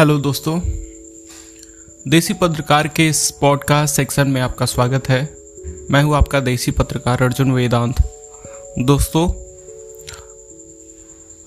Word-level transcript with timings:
Hello 0.00 0.16
दोस्तों, 0.18 0.60
देसी 2.06 2.34
पत्रकार 2.34 2.86
के 2.88 3.06
इस 3.08 3.30
पॉडकास्ट 3.30 3.96
सेक्शन 3.96 4.28
में 4.28 4.40
आपका 4.40 4.66
स्वागत 4.66 5.08
है। 5.08 5.18
मैं 5.90 6.02
हूँ 6.02 6.14
आपका 6.16 6.40
देसी 6.40 6.70
पत्रकार 6.70 7.22
अर्जुन 7.22 7.50
वेदांत। 7.52 8.00
दोस्तों, 8.80 9.26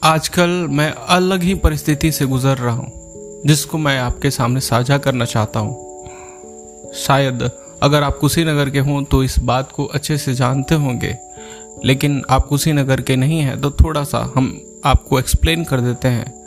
आजकल 0.02 0.50
मैं 0.70 0.89
अलग 0.92 1.43
ही 1.43 1.55
परिस्थिति 1.55 2.11
से 2.11 2.25
गुजर 2.25 2.57
रहा 2.57 2.74
हूँ, 2.74 3.42
जिसको 3.46 3.78
मैं 3.78 3.97
आपके 4.00 4.32
सामने 4.32 4.60
साझा 4.60 4.97
करना 4.97 5.25
चाहता 5.25 5.60
हूँ। 5.60 6.92
शायद 6.97 7.50
अगर 7.83 8.04
आप 8.04 8.18
कुशीनगर 8.18 8.70
के 8.70 8.79
हों 8.82 9.04
तो 9.04 9.24
इस 9.24 9.39
बात 9.42 9.71
को 9.71 9.86
अच्छे 9.86 10.18
से 10.18 10.33
जानते 10.33 10.75
होंगे, 10.75 11.15
लेकिन 11.86 12.21
आप 12.29 12.47
कुशीनगर 12.47 13.01
के 13.01 13.15
नहीं 13.15 13.39
हैं 13.39 13.60
तो 13.61 13.71
थोड़ा 13.74 14.04
सा 14.04 14.32
हम 14.36 14.54
आपको 14.86 15.20
एक्सप्लेन 15.20 15.64
कर 15.64 15.82
देते 15.82 16.07
हैं। 16.07 16.43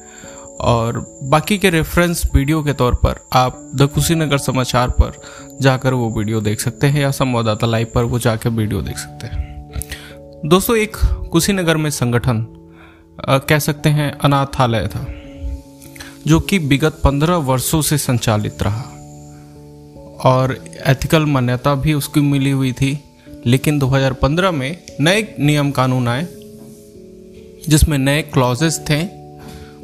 और 0.61 1.21
बाकी 1.23 1.59
के 1.59 1.71
रेफरेंस 1.71 2.31
वीडियो 2.35 2.63
के 2.63 2.73
तौर 2.73 2.95
पर 2.95 3.29
आप 3.33 3.73
द 3.75 3.83
कुशीनगर 3.83 4.39
समाचार 4.39 4.91
पर 4.91 5.21
जाकर 5.63 5.95
वो 5.95 6.11
वीडियो 6.11 6.41
देख 6.41 6.61
सकते 6.61 6.87
हैं 6.87 7.01
या 7.01 7.11
संवाददाता 7.11 7.67
लाइव 7.67 7.87
पर 7.95 8.05
वो 8.05 8.19
जाकर 8.19 8.51
वीडियो 8.51 8.83
देख 8.83 8.99
सकते 8.99 9.27
हैं। 9.27 9.47
दोस्तों, 10.47 10.77
एक 10.77 10.97
कुशीनगर 11.33 11.77
में 11.77 11.91
संगठन 11.91 12.47
कह 13.29 13.59
सकते 13.59 13.89
हैं 13.89 14.19
अनाथालय 14.19 14.87
था, 14.87 15.07
जो 16.27 16.41
कि 16.41 16.59
विगत 16.59 17.01
पंद्रह 17.05 17.37
वर्षों 17.37 17.83
से 17.83 17.99
संचालित 17.99 18.63
रहा। 18.63 18.83
और 20.25 20.65
एथिकल 20.87 21.25
मान्यता 21.25 21.75
भी 21.75 21.95
उसकी 21.95 22.21
मिली 22.21 22.51
हुई 22.51 22.73
थी, 22.73 22.99
लेकिन 23.47 23.79
2015 23.79 24.51
में 24.51 24.83
नए 25.01 25.37
नियम 25.41 25.71
कानून 25.71 26.09
आए, 26.09 26.27
जिसमें 27.69 27.99
नए 27.99 28.23
क्लॉजेस 28.23 28.81
थे 28.91 29.16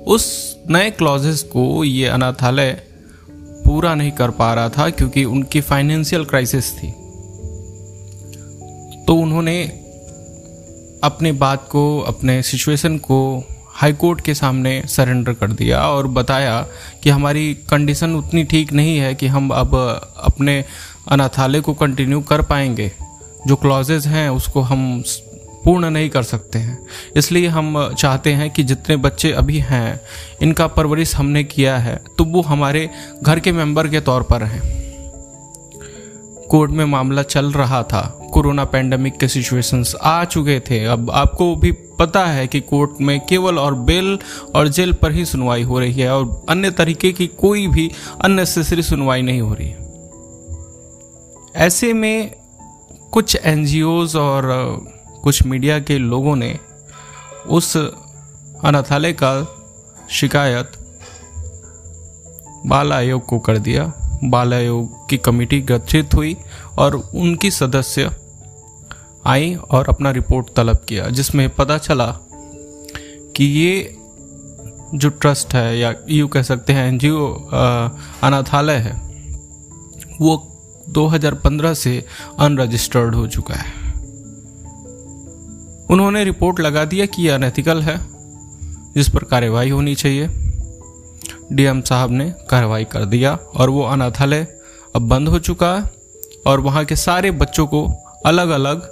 उस 0.06 0.56
नए 0.70 0.90
क्लॉजेस 0.90 1.42
को 1.42 1.84
ये 1.84 2.06
अनाथालय 2.06 2.82
पूरा 3.64 3.94
नहीं 3.94 4.12
कर 4.12 4.30
पा 4.30 4.54
रहा 4.54 4.68
था 4.68 4.90
क्योंकि 4.90 5.24
उनकी 5.24 5.60
फाइनेंशियल 5.60 6.24
क्राइसिस 6.24 6.72
थी। 6.72 6.90
तो 9.04 9.14
उन्होंने 9.14 9.64
अपने 11.04 11.32
बात 11.32 11.68
को, 11.70 12.00
अपने 12.00 12.42
सिचुएशन 12.42 12.98
को 12.98 13.44
हाई 13.68 13.92
कोर्ट 13.92 14.20
के 14.20 14.34
सामने 14.34 14.82
सरेंडर 14.86 15.32
कर 15.32 15.52
दिया 15.52 15.80
और 15.80 16.06
बताया 16.06 16.66
कि 17.02 17.10
हमारी 17.10 17.54
कंडीशन 17.54 18.14
उतनी 18.14 18.44
ठीक 18.44 18.72
नहीं 18.72 18.98
है 18.98 19.14
कि 19.14 19.26
हम 19.26 19.50
अब 19.50 19.74
अपने 20.16 20.64
अनाथालय 21.08 21.60
को 21.60 21.74
कंटिन्यू 21.74 22.20
कर 22.20 22.42
पाएँगे। 22.42 22.92
जो 23.46 23.56
क्लॉजेज 23.56 24.06
हैं, 24.06 24.30
उसको 24.30 24.60
हम 24.60 25.02
पूर्ण 25.64 25.90
नहीं 25.90 26.08
कर 26.10 26.22
सकते 26.22 26.58
हैं। 26.58 26.78
इसलिए 27.16 27.48
हम 27.48 27.94
चाहते 27.98 28.32
हैं 28.32 28.50
कि 28.50 28.62
जितने 28.62 28.96
बच्चे 28.98 29.32
अभी 29.32 29.58
हैं, 29.60 30.00
इनका 30.42 30.66
परवरिश 30.66 31.14
हमने 31.16 31.44
किया 31.44 31.76
है 31.78 31.96
तो 32.18 32.24
वो 32.24 32.40
हमारे 32.42 32.88
घर 33.22 33.40
के 33.40 33.52
मेंबर 33.52 33.88
के 33.88 34.00
तौर 34.00 34.22
पर 34.22 34.42
हैं। 34.42 34.60
कोर्ट 36.50 36.70
में 36.70 36.84
मामला 36.84 37.22
चल 37.24 37.52
रहा 37.52 37.82
था, 37.82 38.00
कोरोना 38.32 38.64
पैंडमिक 38.64 39.16
के 39.16 39.28
सिचुएशंस 39.28 39.94
आ 40.02 40.24
चुके 40.24 40.58
थे। 40.60 40.84
अब 40.84 41.10
आपको 41.10 41.54
भी 41.56 41.70
पता 41.98 42.24
है 42.26 42.46
कि 42.46 42.60
कोर्ट 42.60 43.00
में 43.00 43.18
केवल 43.20 43.58
और 43.58 43.74
बेल 43.80 44.18
और 44.54 44.68
जेल 44.68 44.92
पर 44.92 45.12
ही 45.12 45.24
सुनवाई 45.24 45.62
हो 45.62 45.78
रही 45.80 45.92
है, 45.92 46.10
और 46.10 46.44
अन्य 46.48 46.70
तरीके 46.70 47.12
की 47.12 47.26
कोई 47.38 47.66
भी 47.68 47.90
अननेसेसरी 48.20 48.82
सुनवाई 48.82 49.22
नहीं 49.22 49.40
हो 49.40 49.54
रही 49.54 49.68
है। 49.68 49.80
ऐसे 51.56 51.92
में 51.92 52.34
कुछ 53.12 53.36
एनजीओज 53.36 54.16
और 54.16 54.44
कुछ 55.22 55.42
मीडिया 55.46 55.78
के 55.80 55.98
लोगों 55.98 56.36
ने 56.36 56.58
उस 57.48 57.76
अनाथालय 57.76 59.12
का 59.12 59.32
शिकायत 60.10 60.72
बाल 62.66 62.92
आयोग 62.92 63.24
को 63.26 63.38
कर 63.38 63.58
दिया। 63.58 63.92
बाल 64.24 64.54
आयोग 64.54 65.08
की 65.10 65.16
कमेटी 65.16 65.60
गठित 65.60 66.14
हुई 66.14 66.36
और 66.78 66.94
उनकी 66.94 67.50
सदस्य 67.50 68.10
आई 69.26 69.54
और 69.54 69.88
अपना 69.88 70.10
रिपोर्ट 70.10 70.46
तलब 70.56 70.84
किया, 70.88 71.08
जिसमें 71.08 71.48
पता 71.50 71.78
चला 71.78 72.06
कि 73.36 73.44
ये 73.44 73.98
जो 74.94 75.08
ट्रस्ट 75.08 75.54
है 75.54 75.78
या 75.78 75.94
यू 76.08 76.28
कह 76.28 76.42
सकते 76.42 76.72
हैं 76.72 76.86
एनजीओ 76.88 77.28
अनाथालय 78.22 78.76
है, 78.76 78.92
वो 80.20 80.36
2015 80.88 81.74
से 81.74 82.04
अनरजिस्टर्ड 82.38 83.14
हो 83.14 83.26
चुका 83.26 83.54
है। 83.54 83.81
उन्होंने 85.90 86.24
रिपोर्ट 86.24 86.60
लगा 86.60 86.84
दिया 86.84 87.06
कि 87.06 87.22
यह 87.22 87.34
अनएथिकल 87.34 87.82
है, 87.82 87.98
जिस 88.94 89.08
पर 89.08 89.24
कार्यवाही 89.24 89.70
होनी 89.70 89.94
चाहिए। 89.94 90.28
डीएम 91.52 91.80
साहब 91.80 92.10
ने 92.10 92.32
कार्रवाई 92.50 92.84
कर 92.84 93.04
दिया 93.04 93.34
और 93.54 93.70
वो 93.70 93.82
अनाथालय 93.82 94.46
अब 94.96 95.02
बंद 95.02 95.28
हो 95.28 95.38
चुका 95.38 95.74
है 95.74 95.90
और 96.46 96.60
वहाँ 96.60 96.84
के 96.84 96.96
सारे 96.96 97.30
बच्चों 97.30 97.66
को 97.66 97.86
अलग 98.26 98.48
अलग 98.48 98.88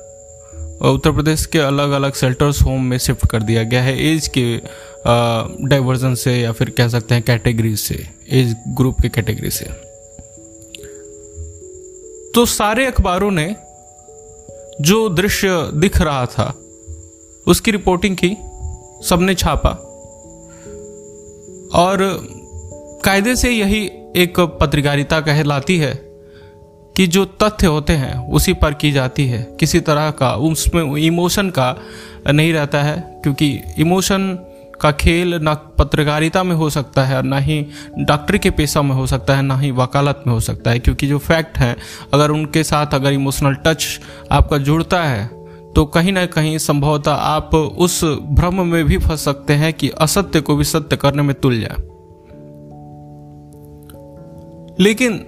उत्तर 0.83 1.13
प्रदेश 1.13 1.47
के 1.47 1.59
अलग 1.59 1.91
अलग 1.91 2.15
शेल्टर्स 2.15 2.63
होम 2.63 2.85
में 2.85 2.99
शिफ्ट 2.99 3.27
कर 3.27 3.43
दिया 3.43 3.63
गया 3.63 3.83
है 3.83 4.07
एज 4.07 4.29
के 4.29 4.57
डाइवर्जन 5.69 6.15
से 6.15 6.41
या 6.41 6.53
फिर 6.53 6.71
कह 6.71 6.89
सकते 6.89 7.15
हैं 7.15 7.25
कैटेगरी 7.25 7.77
से 7.77 8.09
एज 8.29 8.57
ग्रुप 8.69 9.01
के 9.01 9.09
कैटेगरी 9.09 9.51
से। 9.51 9.65
तो 12.35 12.47
सारे 12.47 12.87
अखबारों 12.87 13.31
ने 13.31 13.57
जो 14.81 15.09
दृश्य 15.09 15.71
दिख 15.75 16.01
रहा 16.01 16.27
था 16.27 16.55
उसकी 17.47 17.71
रिपोर्टिंग 17.71 18.17
की, 18.17 18.37
सबने 19.09 19.35
छापा। 19.35 19.71
और 21.75 21.99
कायदे 23.05 23.37
से 23.37 23.51
यही 23.51 23.91
एक 24.17 24.41
पत्रकारिता 24.41 25.21
कहलाती 25.21 25.79
है 25.79 25.95
कि 26.97 27.07
जो 27.07 27.25
तथ्य 27.25 27.67
होते 27.67 27.93
हैं, 27.93 28.33
उसी 28.33 28.53
पर 28.53 28.75
की 28.75 28.93
जाती 28.93 29.27
है। 29.27 29.57
किसी 29.61 29.81
तरह 29.81 30.11
का, 30.11 30.35
उसमें 30.35 30.97
इमोशन 30.97 31.51
का 31.51 31.77
नहीं 32.33 32.53
रहता 32.53 32.83
है, 32.83 33.21
क्योंकि 33.23 33.61
इमोशन 33.79 34.47
का 34.81 34.93
खेल 34.93 35.35
ना 35.35 35.55
पत्रकारिता 35.55 36.43
में 36.43 36.57
हो 36.57 36.71
सकता 36.71 37.05
है, 37.05 37.23
ना 37.23 37.39
ही 37.39 37.67
डॉक्टरी 37.99 38.39
के 38.39 38.51
पेशा 38.51 38.83
में 38.83 38.95
हो 38.95 39.07
सकता 39.07 39.37
है, 39.37 39.43
ना 39.43 39.59
ही 39.59 39.71
वकालत 39.71 40.25
में 40.27 40.35
हो 40.35 40.41
सकता 40.41 40.71
है, 40.71 40.79
क्योंकि 40.79 41.07
जो 41.07 41.19
फैक्ट 41.19 41.59
हैं, 41.59 41.77
अगर 42.15 42.31
उनके 42.31 42.65
साथ 42.65 42.87
अगर 42.93 43.13
इमोशनल 43.13 43.55
टच 43.55 44.01
आपका 44.33 44.59
जुड़ता 44.59 45.05
है 45.05 45.40
तो 45.77 45.85
कहीं 45.85 46.13
ना 46.13 46.27
कहीं 46.27 46.59
संभवतः 46.59 47.13
आप 47.13 47.55
उस 47.55 48.05
भ्रम 48.05 48.67
में 48.67 48.85
भी 48.85 48.99
फंस 48.99 49.25
सकते 49.25 49.53
हैं 49.53 49.73
कि 49.73 49.89
असत्य 49.89 50.41
को 50.41 50.57
भी 50.57 50.65
सत्य 50.65 50.97
करने 50.97 51.23
में 51.23 51.35
तुल 51.35 51.61
जाए 51.61 51.77
लेकिन 54.81 55.27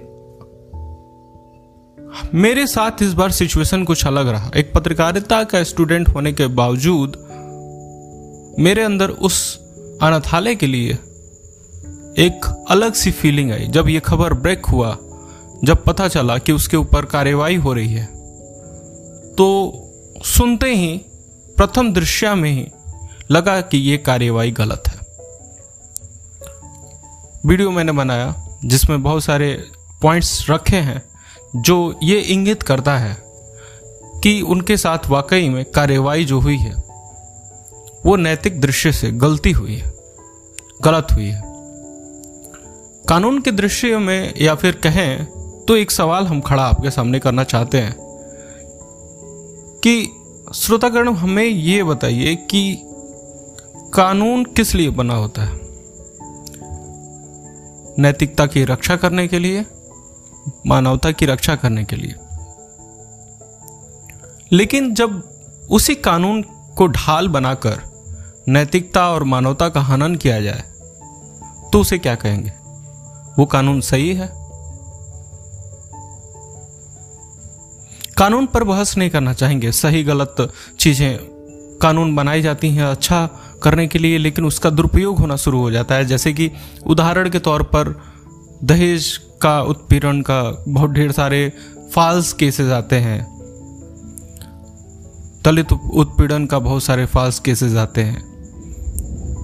मेरे 2.33 2.67
साथ 2.67 2.91
इस 3.01 3.13
बार 3.13 3.31
सिचुएशन 3.31 3.83
कुछ 3.83 4.05
अलग 4.07 4.27
रहा। 4.27 4.51
एक 4.57 4.73
पत्रकारिता 4.73 5.43
का 5.43 5.63
स्टूडेंट 5.63 6.09
होने 6.09 6.33
के 6.33 6.47
बावजूद 6.47 7.17
मेरे 8.59 8.83
अंदर 8.83 9.09
उस 9.09 9.59
अनाथालय 10.01 10.55
के 10.55 10.67
लिए 10.67 10.93
एक 12.17 12.65
अलग 12.69 12.93
सी 12.93 13.11
फीलिंग 13.11 13.51
आई। 13.51 13.67
जब 13.67 13.89
यह 13.89 13.99
खबर 13.99 14.33
ब्रेक 14.33 14.65
हुआ, 14.65 14.97
जब 15.63 15.83
पता 15.83 16.07
चला 16.07 16.37
कि 16.37 16.51
उसके 16.51 16.77
ऊपर 16.77 17.05
कार्यवाही 17.05 17.55
हो 17.55 17.73
रही 17.73 17.93
है 17.93 18.05
तो 19.35 19.79
सुनते 20.23 20.75
ही, 20.75 20.97
प्रथम 21.57 21.93
दृश्य 21.93 22.33
में 22.35 22.51
ही 22.51 22.67
लगा 23.31 23.61
कि 23.61 23.77
यह 23.77 23.97
कार्यवाही 24.05 24.51
गलत 24.51 24.83
है। 24.87 24.99
वीडियो 27.45 27.71
मैंने 27.71 27.91
बनाया, 27.91 28.35
जिसमें 28.65 29.03
बहुत 29.03 29.23
सारे 29.23 29.65
पॉइंट्स 30.01 30.49
रखे 30.49 30.77
हैं, 30.77 31.01
जो 31.55 31.99
ये 32.03 32.19
इंगित 32.19 32.63
करता 32.63 32.97
है 32.97 33.17
कि 34.23 34.41
उनके 34.41 34.77
साथ 34.77 35.09
वाकई 35.09 35.49
में 35.49 35.65
कार्यवाही 35.65 36.25
जो 36.25 36.39
हुई 36.39 36.57
है, 36.57 36.73
वो 38.05 38.15
नैतिक 38.15 38.61
दृश्य 38.61 38.91
से 38.91 39.11
गलती 39.11 39.51
हुई 39.51 39.75
है, 39.75 39.93
गलत 40.81 41.07
हुई 41.11 41.25
है। 41.25 41.41
कानून 43.09 43.41
के 43.41 43.51
दृश्य 43.51 43.97
में 43.97 44.33
या 44.41 44.55
फिर 44.55 44.71
कहें 44.75 45.25
तो 45.67 45.75
एक 45.75 45.91
सवाल 45.91 46.27
हम 46.27 46.41
खड़ा 46.41 46.63
आपके 46.63 46.91
सामने 46.91 47.19
करना 47.19 47.43
चाहते 47.43 47.77
हैं। 47.77 48.02
कि 49.87 50.09
श्रोतागण, 50.55 51.13
हमें 51.13 51.43
ये 51.43 51.83
बताइए 51.83 52.35
कि 52.35 52.81
कानून 53.93 54.45
किस 54.45 54.75
लिए 54.75 54.89
बना 54.89 55.13
होता 55.13 55.43
है? 55.43 55.59
नैतिकता 57.99 58.45
की 58.45 58.63
रक्षा 58.63 58.95
करने 58.95 59.27
के 59.27 59.39
लिए, 59.39 59.65
मानवता 60.67 61.11
की 61.11 61.25
रक्षा 61.25 61.55
करने 61.55 61.83
के 61.83 61.95
लिए। 61.95 62.15
लेकिन 64.51 64.93
जब 64.93 65.29
उसी 65.69 65.95
कानून 65.95 66.41
को 66.77 66.87
ढाल 66.87 67.27
बनाकर 67.27 67.81
नैतिकता 68.47 69.09
और 69.09 69.23
मानवता 69.23 69.69
का 69.69 69.81
हनन 69.81 70.15
किया 70.15 70.41
जाए 70.41 70.63
तो 71.73 71.79
उसे 71.79 71.97
क्या 71.97 72.15
कहेंगे? 72.15 72.53
वो 73.39 73.45
कानून 73.45 73.81
सही 73.81 74.13
है? 74.13 74.42
कानून 78.17 78.45
पर 78.45 78.63
बहस 78.63 78.97
नहीं 78.97 79.09
करना 79.09 79.33
चाहेंगे। 79.33 79.71
सही, 79.71 80.03
गलत 80.03 80.51
चीज़ें 80.79 81.17
कानून 81.81 82.15
बनाई 82.15 82.41
जाती 82.41 82.69
हैं 82.69 82.83
अच्छा 82.83 83.29
करने 83.63 83.87
के 83.87 83.99
लिए, 83.99 84.17
लेकिन 84.17 84.45
उसका 84.45 84.69
दुरुपयोग 84.69 85.19
होना 85.19 85.35
शुरू 85.35 85.59
हो 85.59 85.71
जाता 85.71 85.95
है। 85.95 86.05
जैसे 86.05 86.33
कि 86.33 86.51
उदाहरण 86.85 87.29
के 87.29 87.39
तौर 87.39 87.63
पर 87.63 87.95
दहेज 88.63 89.17
का 89.41 89.61
उत्पीड़न 89.61 90.21
का 90.21 90.41
बहुत 90.67 90.91
ढेर 90.91 91.11
सारे 91.11 91.51
फॉल्स 91.93 92.33
केसेस 92.33 92.71
आते 92.71 92.95
हैं। 92.95 93.21
दलित 95.45 95.73
उत्पीड़न 95.73 96.45
का 96.45 96.59
बहुत 96.59 96.83
सारे 96.83 97.05
फॉल्स 97.05 97.39
केसेस 97.39 97.75
आते 97.75 98.01
हैं। 98.01 98.21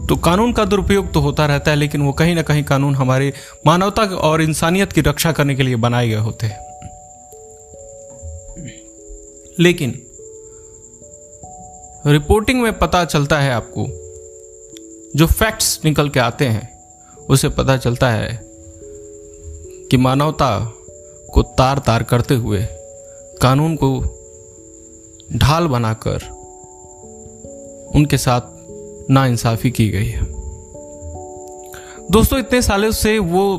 तो 0.07 0.15
कानून 0.15 0.53
का 0.53 0.65
दुरुपयोग 0.65 1.11
तो 1.13 1.19
होता 1.19 1.45
रहता 1.45 1.71
है, 1.71 1.77
लेकिन 1.77 2.01
वो 2.01 2.11
कहीं 2.13 2.35
ना 2.35 2.41
कहीं 2.41 2.63
कानून 2.63 2.95
हमारे 2.95 3.33
मानवता 3.67 4.03
और 4.03 4.41
इंसानियत 4.41 4.93
की 4.93 5.01
रक्षा 5.01 5.31
करने 5.31 5.55
के 5.55 5.63
लिए 5.63 5.75
बनाए 5.75 6.07
गए 6.09 6.15
होते 6.15 6.47
हैं। 6.47 6.68
लेकिन 9.59 10.01
रिपोर्टिंग 12.05 12.61
में 12.61 12.77
पता 12.79 13.05
चलता 13.05 13.39
है 13.39 13.51
आपको, 13.51 13.85
जो 15.15 15.25
फैक्ट्स 15.27 15.79
निकल 15.85 16.09
के 16.09 16.19
आते 16.19 16.45
हैं, 16.45 16.69
उसे 17.29 17.49
पता 17.49 17.77
चलता 17.77 18.09
है 18.09 18.39
कि 19.91 19.97
मानवता 19.97 20.59
को 21.33 21.41
तार 21.41 21.79
तार 21.79 22.03
करते 22.03 22.35
हुए, 22.35 22.65
कानून 23.41 23.75
को 23.75 23.99
ढाल 25.35 25.67
बनाकर 25.67 26.27
उनके 27.95 28.17
साथ 28.17 28.41
नाइंसाफी 29.11 29.71
की 29.71 29.89
गई 29.89 30.07
है। 30.07 30.25
दोस्तों, 32.11 32.39
इतने 32.39 32.61
सालों 32.61 32.91
से 32.91 33.17
वो 33.19 33.57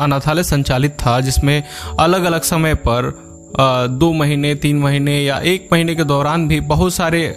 अनाथालय 0.00 0.42
संचालित 0.42 0.92
था, 0.92 1.20
जिसमें 1.20 1.62
अलग 2.00 2.24
अलग 2.24 2.42
समय 2.42 2.74
पर 2.74 3.33
दो 3.54 4.12
महीने, 4.12 4.54
तीन 4.54 4.78
महीने 4.78 5.20
या 5.22 5.38
एक 5.38 5.68
महीने 5.72 5.94
के 5.94 6.04
दौरान 6.04 6.48
भी 6.48 6.60
बहुत 6.60 6.94
सारे 6.94 7.36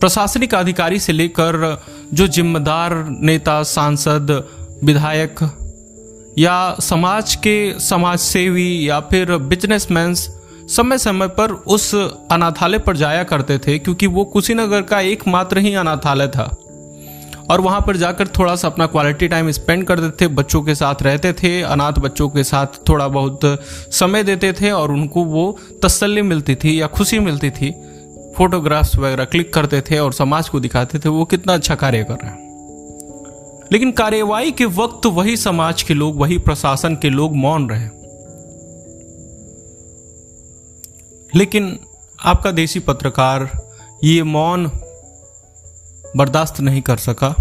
प्रशासनिक 0.00 0.54
अधिकारी 0.54 0.98
से 0.98 1.12
लेकर 1.12 1.82
जो 2.14 2.26
जिम्मेदार 2.26 2.94
नेता, 3.20 3.62
सांसद, 3.62 4.30
विधायक 4.84 5.40
या 6.38 6.76
समाज 6.80 7.34
के 7.34 7.78
समाज 7.80 8.18
सेवी 8.18 8.88
या 8.88 9.00
फिर 9.00 9.36
बिजनेसमैन 9.36 10.14
समय 10.14 10.98
समय 10.98 11.28
पर 11.28 11.50
उस 11.50 11.94
अनाथालय 11.94 12.78
पर 12.78 12.96
जाया 12.96 13.22
करते 13.22 13.58
थे, 13.58 13.78
क्योंकि 13.78 14.06
वो 14.06 14.24
कुशीनगर 14.24 14.82
का 14.82 15.00
एकमात्र 15.00 15.58
ही 15.58 15.74
अनाथालय 15.74 16.28
था। 16.28 16.56
और 17.50 17.60
वहाँ 17.60 17.80
पर 17.80 17.96
जाकर 17.96 18.28
थोड़ा 18.28 18.56
सा 18.56 18.68
अपना 18.68 18.86
क्वालिटी 18.86 19.28
टाइम 19.28 19.50
स्पेंड 19.50 19.84
करते 19.84 20.24
थे, 20.24 20.28
बच्चों 20.28 20.62
के 20.62 20.74
साथ 20.74 21.02
रहते 21.02 21.32
थे, 21.32 21.62
अनाथ 21.62 21.92
बच्चों 21.92 22.28
के 22.28 22.44
साथ 22.44 22.66
थोड़ा 22.88 23.08
बहुत 23.08 23.40
समय 23.90 24.22
देते 24.22 24.52
थे 24.52 24.70
और 24.70 24.90
उनको 24.90 25.24
वो 25.24 25.58
तसल्ली 25.82 26.22
मिलती 26.22 26.54
थी 26.54 26.80
या 26.80 26.86
खुशी 26.86 27.18
मिलती 27.18 27.50
थी। 27.50 27.70
फोटोग्राफ्स 28.36 28.96
वगैरह 28.96 29.24
क्लिक 29.24 29.54
करते 29.54 29.80
थे 29.80 29.98
और 29.98 30.12
समाज 30.12 30.48
को 30.48 30.60
दिखाते 30.60 30.98
थे, 30.98 31.08
वो 31.08 31.24
कितना 31.24 31.54
अच्छा 31.54 31.74
कार्य 31.74 32.04
कर 32.04 32.14
रहे 32.14 32.30
हैं। 32.30 32.42
लेकिन 33.72 33.92
कार्यवाही 33.92 34.52
के 34.52 34.64
वक्त 34.64 35.06
वही 35.06 35.36
समाज 35.36 35.82
के 35.82 35.94
लोग, 35.94 36.16
वही 36.16 36.38
प्रशासन 36.38 36.94
के 36.96 37.10
लोग 37.10 37.36
मौन 37.36 37.70
रहे। 37.70 37.86
लेकिन 41.38 41.78
आपका 42.24 42.50
देसी 42.50 42.80
पत्रकार, 42.80 43.50
ये 44.04 44.22
मौन 44.22 44.70
बर्दाश्त 46.16 46.60
नहीं 46.60 46.82
कर 46.82 46.96
सका। 46.96 47.34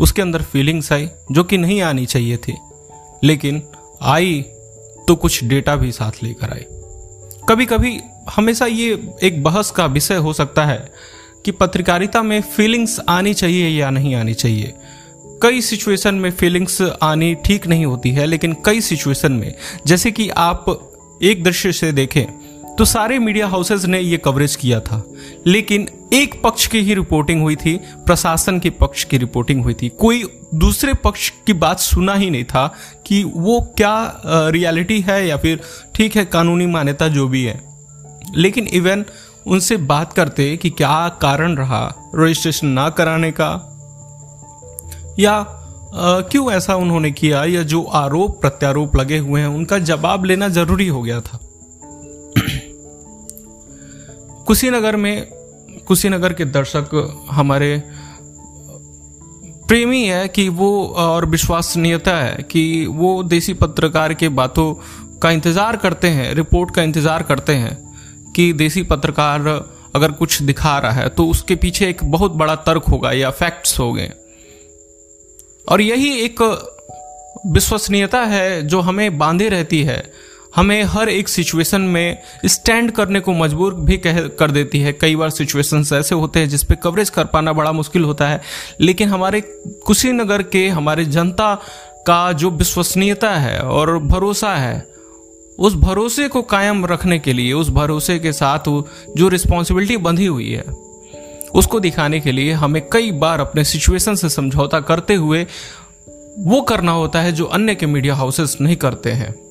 उसके 0.00 0.22
अंदर 0.22 0.42
फीलिंग्स 0.42 0.92
आई, 0.92 1.08
जो 1.32 1.44
कि 1.44 1.58
नहीं 1.58 1.80
आनी 1.82 2.06
चाहिए 2.06 2.36
थी। 2.36 2.54
लेकिन 3.24 3.62
आई 4.02 4.42
तो 5.08 5.16
कुछ 5.16 5.44
डेटा 5.44 5.76
भी 5.76 5.92
साथ 5.92 6.12
लेकर 6.22 6.50
आई। 6.50 6.64
कभी 7.48 7.66
कभी 7.66 8.00
हमेशा 8.30 8.66
ये 8.66 9.14
एक 9.22 9.42
बहस 9.42 9.70
का 9.70 9.86
विषय 9.86 10.16
हो 10.16 10.32
सकता 10.32 10.64
है 10.64 10.92
कि 11.44 11.50
पत्रकारिता 11.50 12.22
में 12.22 12.40
फीलिंग्स 12.40 13.00
आनी 13.08 13.34
चाहिए 13.34 13.68
या 13.68 13.90
नहीं 13.90 14.14
आनी 14.14 14.34
चाहिए। 14.34 14.74
कई 15.42 15.60
सिचुएशन 15.60 16.14
में 16.14 16.30
फीलिंग्स 16.30 16.82
आनी 17.02 17.34
ठीक 17.34 17.66
नहीं 17.66 17.86
होती 17.86 18.10
है, 18.10 18.26
लेकिन 18.26 18.56
कई 18.64 18.80
सिचुएशन 18.80 19.32
में, 19.32 19.54
जैसे 19.86 20.10
कि 20.10 20.28
आप 20.28 20.90
एक 21.22 21.44
दृश्य 21.44 21.72
से 21.72 21.92
देखें 21.92 22.24
तो 22.78 22.84
सारे 22.84 23.18
मीडिया 23.18 23.46
हाउसेस 23.46 23.84
ने 23.84 24.00
ये 24.00 24.16
कवरेज 24.16 24.54
किया 24.56 24.80
था। 24.80 25.02
लेकिन 25.46 25.88
एक 26.12 26.34
पक्ष 26.42 26.66
की 26.66 26.78
ही 26.78 26.94
रिपोर्टिंग 26.94 27.42
हुई 27.42 27.56
थी, 27.56 27.76
प्रशासन 28.06 28.58
के 28.60 28.70
पक्ष 28.70 29.04
की 29.04 29.18
रिपोर्टिंग 29.18 29.62
हुई 29.64 29.74
थी। 29.74 29.88
कोई 29.88 30.22
दूसरे 30.54 30.94
पक्ष 30.94 31.28
की 31.46 31.52
बात 31.52 31.78
सुना 31.78 32.14
ही 32.14 32.30
नहीं 32.30 32.44
था 32.44 32.66
कि 33.06 33.22
वो 33.26 33.60
क्या 33.76 34.22
रियलिटी 34.26 35.00
है 35.00 35.26
या 35.26 35.36
फिर 35.36 35.60
ठीक 35.94 36.16
है, 36.16 36.24
कानूनी 36.24 36.66
मान्यता 36.66 37.08
जो 37.08 37.28
भी 37.28 37.44
है। 37.44 37.62
लेकिन 38.36 38.66
इवन 38.66 39.04
उनसे 39.46 39.76
बात 39.76 40.12
करते 40.12 40.56
कि 40.56 40.70
क्या 40.70 41.08
कारण 41.22 41.56
रहा 41.56 42.10
रजिस्ट्रेशन 42.14 42.66
ना 42.66 42.88
कराने 42.90 43.30
का? 43.30 43.50
या 45.18 45.44
क्यों 46.30 46.50
ऐसा 46.52 46.74
उन्होंने 46.74 47.10
किया? 47.10 47.44
या 47.44 47.62
जो 47.62 47.82
आरोप 47.82 48.40
प्रत्यारोप 48.40 48.96
लगे 48.96 49.18
हुए 49.18 49.40
हैं, 49.40 49.48
उनका 49.48 49.78
जवाब 49.78 50.24
लेना 50.24 50.48
ज़रूरी 50.48 50.88
हो 50.88 51.02
गया 51.02 51.20
था। 51.20 51.38
कुशीनगर 54.46 54.96
में, 54.96 55.26
कुशीनगर 55.86 56.32
के 56.32 56.44
दर्शक 56.46 56.90
हमारे 57.30 57.76
प्रेमी 59.68 60.02
है 60.04 60.26
कि 60.28 60.48
वो, 60.48 60.86
और 60.86 61.26
विश्वसनीयता 61.26 62.16
है 62.16 62.42
कि 62.42 62.86
वो 62.88 63.22
देसी 63.22 63.54
पत्रकार 63.54 64.14
के 64.14 64.28
बातों 64.30 64.72
का 65.22 65.30
इंतज़ार 65.30 65.76
करते 65.76 66.08
हैं, 66.08 66.34
रिपोर्ट 66.34 66.74
का 66.74 66.82
इंतज़ार 66.82 67.22
करते 67.22 67.54
हैं 67.54 67.76
कि 68.36 68.52
देसी 68.52 68.82
पत्रकार 68.82 69.48
अगर 69.94 70.12
कुछ 70.12 70.40
दिखा 70.42 70.78
रहा 70.78 70.92
है 70.92 71.08
तो 71.08 71.26
उसके 71.26 71.54
पीछे 71.54 71.88
एक 71.88 72.04
बहुत 72.04 72.32
बड़ा 72.34 72.54
तर्क 72.62 72.84
होगा 72.84 73.12
या 73.12 73.30
फैक्ट्स 73.30 73.78
हो 73.80 73.92
गए। 73.92 74.10
और 75.68 75.80
यही 75.80 76.10
एक 76.20 76.40
विश्वसनीयता 77.46 78.20
है 78.24 78.62
जो 78.62 78.80
हमें 78.80 79.18
बांधे 79.18 79.48
रहती 79.48 79.82
है। 79.82 80.02
हमें 80.56 80.82
हर 80.82 81.08
एक 81.08 81.28
सिचुएशन 81.28 81.80
में 81.80 82.18
स्टैंड 82.46 82.90
करने 82.90 83.20
को 83.20 83.32
मजबूर 83.32 83.74
भी 83.74 83.96
कह, 83.96 84.20
कर 84.20 84.50
देती 84.50 84.80
है। 84.80 84.92
कई 84.92 85.16
बार 85.16 85.30
सिचुएशंस 85.30 85.92
ऐसे 85.92 86.14
होते 86.14 86.40
हैं 86.40 86.48
जिसपे 86.48 86.74
कवरेज 86.74 87.10
कर 87.10 87.24
पाना 87.24 87.52
बड़ा 87.52 87.72
मुश्किल 87.72 88.04
होता 88.04 88.28
है। 88.28 88.42
लेकिन 88.80 89.08
हमारे 89.08 89.40
कुशीनगर 89.86 90.42
के 90.42 90.68
हमारे 90.68 91.04
जनता 91.04 91.54
का 92.06 92.32
जो 92.32 92.50
विश्वसनीयता 92.50 93.30
है 93.30 93.60
और 93.60 93.98
भरोसा 93.98 94.54
है, 94.54 94.86
उस 95.58 95.74
भरोसे 95.74 96.28
को 96.28 96.42
कायम 96.42 96.86
रखने 96.86 97.18
के 97.18 97.32
लिए, 97.32 97.52
उस 97.52 97.70
भरोसे 97.70 98.18
के 98.18 98.32
साथ 98.32 98.58
जो 99.16 99.28
रिस्पॉन्सिबिलिटी 99.28 99.96
बंधी 99.96 100.26
हुई 100.26 100.50
है, 100.50 100.64
उसको 101.54 101.80
दिखाने 101.80 102.20
के 102.20 102.32
लिए 102.32 102.52
हमें 102.52 102.82
कई 102.92 103.10
बार 103.10 103.40
अपने 103.40 103.64
सिचुएशन 103.64 104.14
से 104.14 104.28
समझौता 104.28 104.80
करते 104.80 105.14
हुए 105.14 105.46
वो 106.38 106.60
करना 106.60 106.92
होता 106.92 107.20
है 107.20 107.32
जो 107.32 107.44
अन्य 107.44 107.74
के 107.74 107.86
मीडिया 107.86 108.14
हाउसेस 108.14 108.56
नहीं 108.60 108.76
करते 108.76 109.10
हैं। 109.10 109.43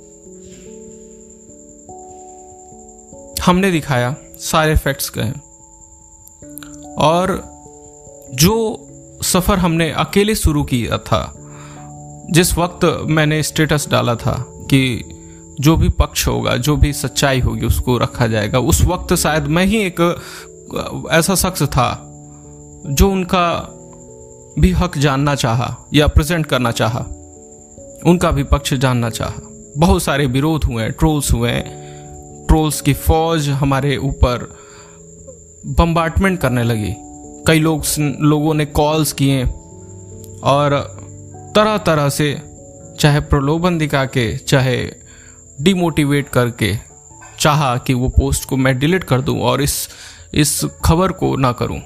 हमने 3.45 3.71
दिखाया, 3.71 4.15
सारे 4.39 4.75
फैक्ट्स 4.75 5.09
कहे 5.09 5.31
और 6.97 7.41
जो 8.33 8.55
सफ़र 9.23 9.57
हमने 9.57 9.89
अकेले 9.91 10.35
शुरू 10.35 10.63
किया 10.63 10.97
था, 10.97 11.33
जिस 12.31 12.57
वक्त 12.57 12.85
मैंने 13.05 13.43
स्टेटस 13.43 13.88
डाला 13.89 14.15
था 14.15 14.35
कि 14.50 15.03
जो 15.59 15.75
भी 15.77 15.89
पक्ष 15.89 16.27
होगा, 16.27 16.55
जो 16.57 16.75
भी 16.75 16.93
सच्चाई 16.93 17.39
होगी, 17.39 17.65
उसको 17.65 17.97
रखा 17.97 18.27
जाएगा, 18.27 18.59
उस 18.59 18.81
वक्त 18.81 19.13
शायद 19.15 19.47
मैं 19.47 19.65
ही 19.65 19.77
एक 19.77 20.01
ऐसा 21.12 21.35
शख्स 21.35 21.63
था, 21.63 21.89
जो 22.85 23.12
उनका 23.12 23.47
भी 24.59 24.71
हक 24.71 24.97
जानना 24.97 25.35
चाहा 25.35 25.75
या 25.93 26.07
प्रेजेंट 26.07 26.45
करना 26.45 26.71
चाहा, 26.71 27.00
उनका 28.05 28.31
भी 28.31 28.43
पक्ष 28.43 28.73
जानना 28.73 29.09
चाहा। 29.09 29.41
बहुत 29.77 30.03
सारे 30.03 30.25
विरोध 30.25 30.63
हुए 30.63 30.89
ट्रोल्स 30.89 31.33
हुए 31.33 31.51
ट्रोल्स 32.53 32.81
की 32.81 32.93
फौज 32.93 33.50
हमारे 33.50 33.98
ऊपर 33.98 34.57
बम्बार्टमेंट 35.65 36.39
करने 36.39 36.63
लगी। 36.63 36.93
कई 37.48 37.60
लोग 37.60 37.83
लोगों 38.22 38.53
ने 38.53 38.65
कॉल्स 38.65 39.13
किए 39.13 39.43
और 40.43 40.98
तरह 41.55 41.77
तरह 41.77 42.10
से 42.10 42.41
चाहे 43.00 43.19
प्रलोभन 43.19 43.77
दिखा 43.77 44.05
के 44.05 44.38
चाहे 44.38 44.91
डिमोटिवेट 45.62 46.29
करके 46.29 46.77
चाहा 47.39 47.77
कि 47.77 47.93
वो 47.93 48.10
पोस्ट 48.10 48.50
को 48.50 48.57
मैं 48.57 48.79
डिलीट 48.79 49.03
कर 49.03 49.22
दूँ 49.22 49.41
और 49.41 49.62
इस 49.62 49.89
इस 50.33 50.65
खबर 50.86 51.12
को 51.12 51.36
ना 51.36 51.51
करूँ। 51.51 51.79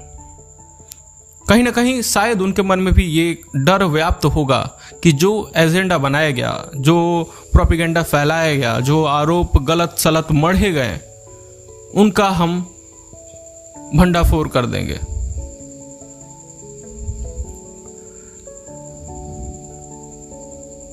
कहीं 1.48 1.62
ना 1.62 1.70
कहीं 1.70 2.02
शायद 2.02 2.42
उनके 2.42 2.62
मन 2.62 2.78
में 2.78 2.94
भी 2.94 3.04
ये 3.04 3.42
डर 3.56 3.84
व्याप्त 3.84 4.24
होगा 4.24 4.77
कि 5.02 5.12
जो 5.12 5.50
एजेंडा 5.56 5.98
बनाया 5.98 6.30
गया, 6.30 6.70
जो 6.76 7.22
प्रोपिगेंडा 7.52 8.02
फैलाया 8.02 8.54
गया, 8.54 8.80
जो 8.80 9.04
आरोप 9.04 9.58
गलत 9.62 9.94
सलत 9.98 10.26
मढ़े 10.32 10.72
गए, 10.72 11.00
उनका 11.94 12.28
हम 12.28 12.60
भंडाफोर 13.94 14.48
कर 14.48 14.66
देंगे। 14.66 14.98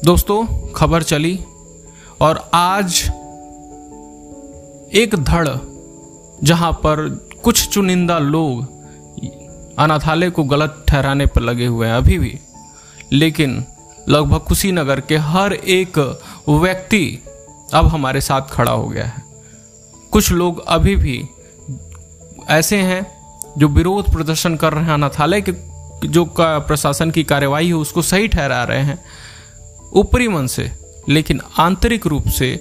दोस्तों, 0.06 0.46
खबर 0.76 1.04
चली 1.04 1.40
और 2.22 2.50
आज 2.54 3.04
एक 4.94 5.16
धड़ 5.16 5.50
जहाँ 6.44 6.72
पर 6.72 7.10
कुछ 7.44 7.70
चुनिंदा 7.70 8.20
लोग 8.20 8.64
अनाथालय 9.80 10.30
को 10.30 10.44
गलत 10.44 10.86
ठहराने 10.88 11.26
पर 11.26 11.42
लगे 11.42 11.66
हुए 11.66 11.88
हैं, 11.88 11.94
अभी 11.94 12.20
भी। 12.20 12.40
लेकिन 13.12 13.66
लगभग 14.10 14.40
कुशीनगर 14.40 15.00
के 15.02 15.18
हर 15.18 15.54
एक 15.54 15.98
व्यक्ति 16.50 17.24
अब 17.74 17.88
हमारे 17.88 18.22
साथ 18.22 18.42
खड़ा 18.42 18.72
हो 18.72 18.88
गया 18.88 19.06
है। 19.06 19.24
कुछ 20.12 20.32
लोग 20.32 20.64
अभी 20.68 20.96
भी 20.96 21.24
ऐसे 22.50 22.78
हैं 22.78 23.06
जो 23.58 23.68
विरोध 23.68 24.12
प्रदर्शन 24.14 24.56
कर 24.56 24.74
रहे 24.74 24.84
हैं, 24.84 24.94
अनाथालय 24.94 25.42
के 25.42 25.52
जो 26.08 26.26
का 26.26 26.60
प्रशासन 26.60 27.12
की 27.12 27.24
कार्यवाही 27.24 27.68
है, 27.68 27.74
उसको 27.74 28.02
सही 28.02 28.28
ठहरा 28.28 28.64
रहे 28.64 28.82
हैं 28.82 29.04
ऊपरी 29.94 30.28
मन 30.28 30.48
से, 30.48 30.72
लेकिन 31.10 31.42
आंतरिक 31.60 32.08
रूप 32.08 32.28
से 32.28 32.56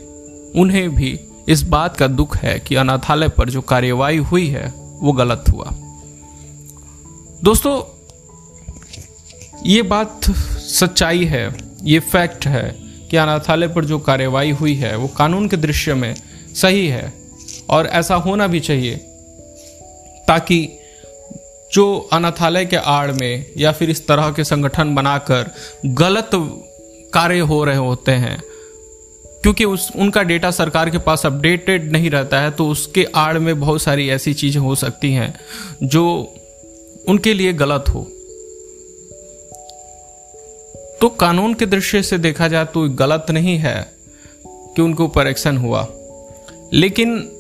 उन्हें 0.56 0.94
भी 0.94 1.20
इस 1.48 1.62
बात 1.62 1.96
का 1.96 2.06
दुख 2.06 2.36
है 2.36 2.58
कि 2.58 2.74
अनाथालय 2.74 3.28
पर 3.28 3.50
जो 3.50 3.60
कार्यवाही 3.60 4.16
हुई 4.16 4.46
है, 4.46 4.72
वो 5.00 5.12
गलत 5.12 5.44
हुआ। 5.54 5.70
दोस्तों 7.44 7.93
ये 9.66 9.82
बात 9.82 10.24
सच्चाई 10.30 11.24
है, 11.24 11.48
ये 11.82 11.98
फैक्ट 12.00 12.46
है 12.46 12.68
कि 13.10 13.16
अनाथालय 13.16 13.68
पर 13.68 13.84
जो 13.84 13.98
कार्यवाही 13.98 14.50
हुई 14.50 14.74
है, 14.74 14.96
वो 14.96 15.08
कानून 15.08 15.48
के 15.48 15.56
दृश्य 15.56 15.94
में 15.94 16.14
सही 16.54 16.86
है 16.86 17.12
और 17.70 17.86
ऐसा 17.86 18.14
होना 18.16 18.46
भी 18.46 18.60
चाहिए 18.60 18.96
ताकि 20.28 20.68
जो 21.72 21.96
अनाथालय 22.12 22.66
के 22.66 22.76
आड़ 22.76 23.12
में 23.12 23.46
या 23.56 23.72
फिर 23.72 23.90
इस 23.90 24.06
तरह 24.06 24.30
के 24.30 24.44
संगठन 24.44 24.94
बनाकर 24.94 25.50
गलत 25.86 26.30
कार्य 27.14 27.38
हो 27.38 27.64
रहे 27.64 27.76
होते 27.76 28.12
हैं, 28.12 28.40
क्योंकि 29.42 29.64
उस, 29.64 29.90
उनका 29.96 30.22
डेटा 30.22 30.50
सरकार 30.50 30.90
के 30.90 30.98
पास 30.98 31.26
अपडेटेड 31.26 31.92
नहीं 31.92 32.10
रहता 32.10 32.40
है 32.40 32.50
तो 32.50 32.68
उसके 32.68 33.06
आड़ 33.16 33.38
में 33.38 33.58
बहुत 33.60 33.82
सारी 33.82 34.08
ऐसी 34.08 34.34
चीज़ें 34.34 34.60
हो 34.60 34.74
सकती 34.74 35.12
हैं 35.12 35.34
जो 35.82 36.04
उनके 37.08 37.34
लिए 37.34 37.52
गलत 37.52 37.84
हो। 37.88 38.10
तो 41.00 41.08
कानून 41.08 41.54
के 41.54 41.66
दृश्य 41.66 42.02
से 42.02 42.18
देखा 42.18 42.48
जाए 42.48 42.64
तो 42.64 42.88
गलत 42.88 43.26
नहीं 43.30 43.56
है 43.58 43.92
कि 44.44 44.82
उनके 44.82 45.02
ऊपर 45.02 45.26
एक्शन 45.26 45.56
हुआ। 45.56 45.86
लेकिन 46.72 47.30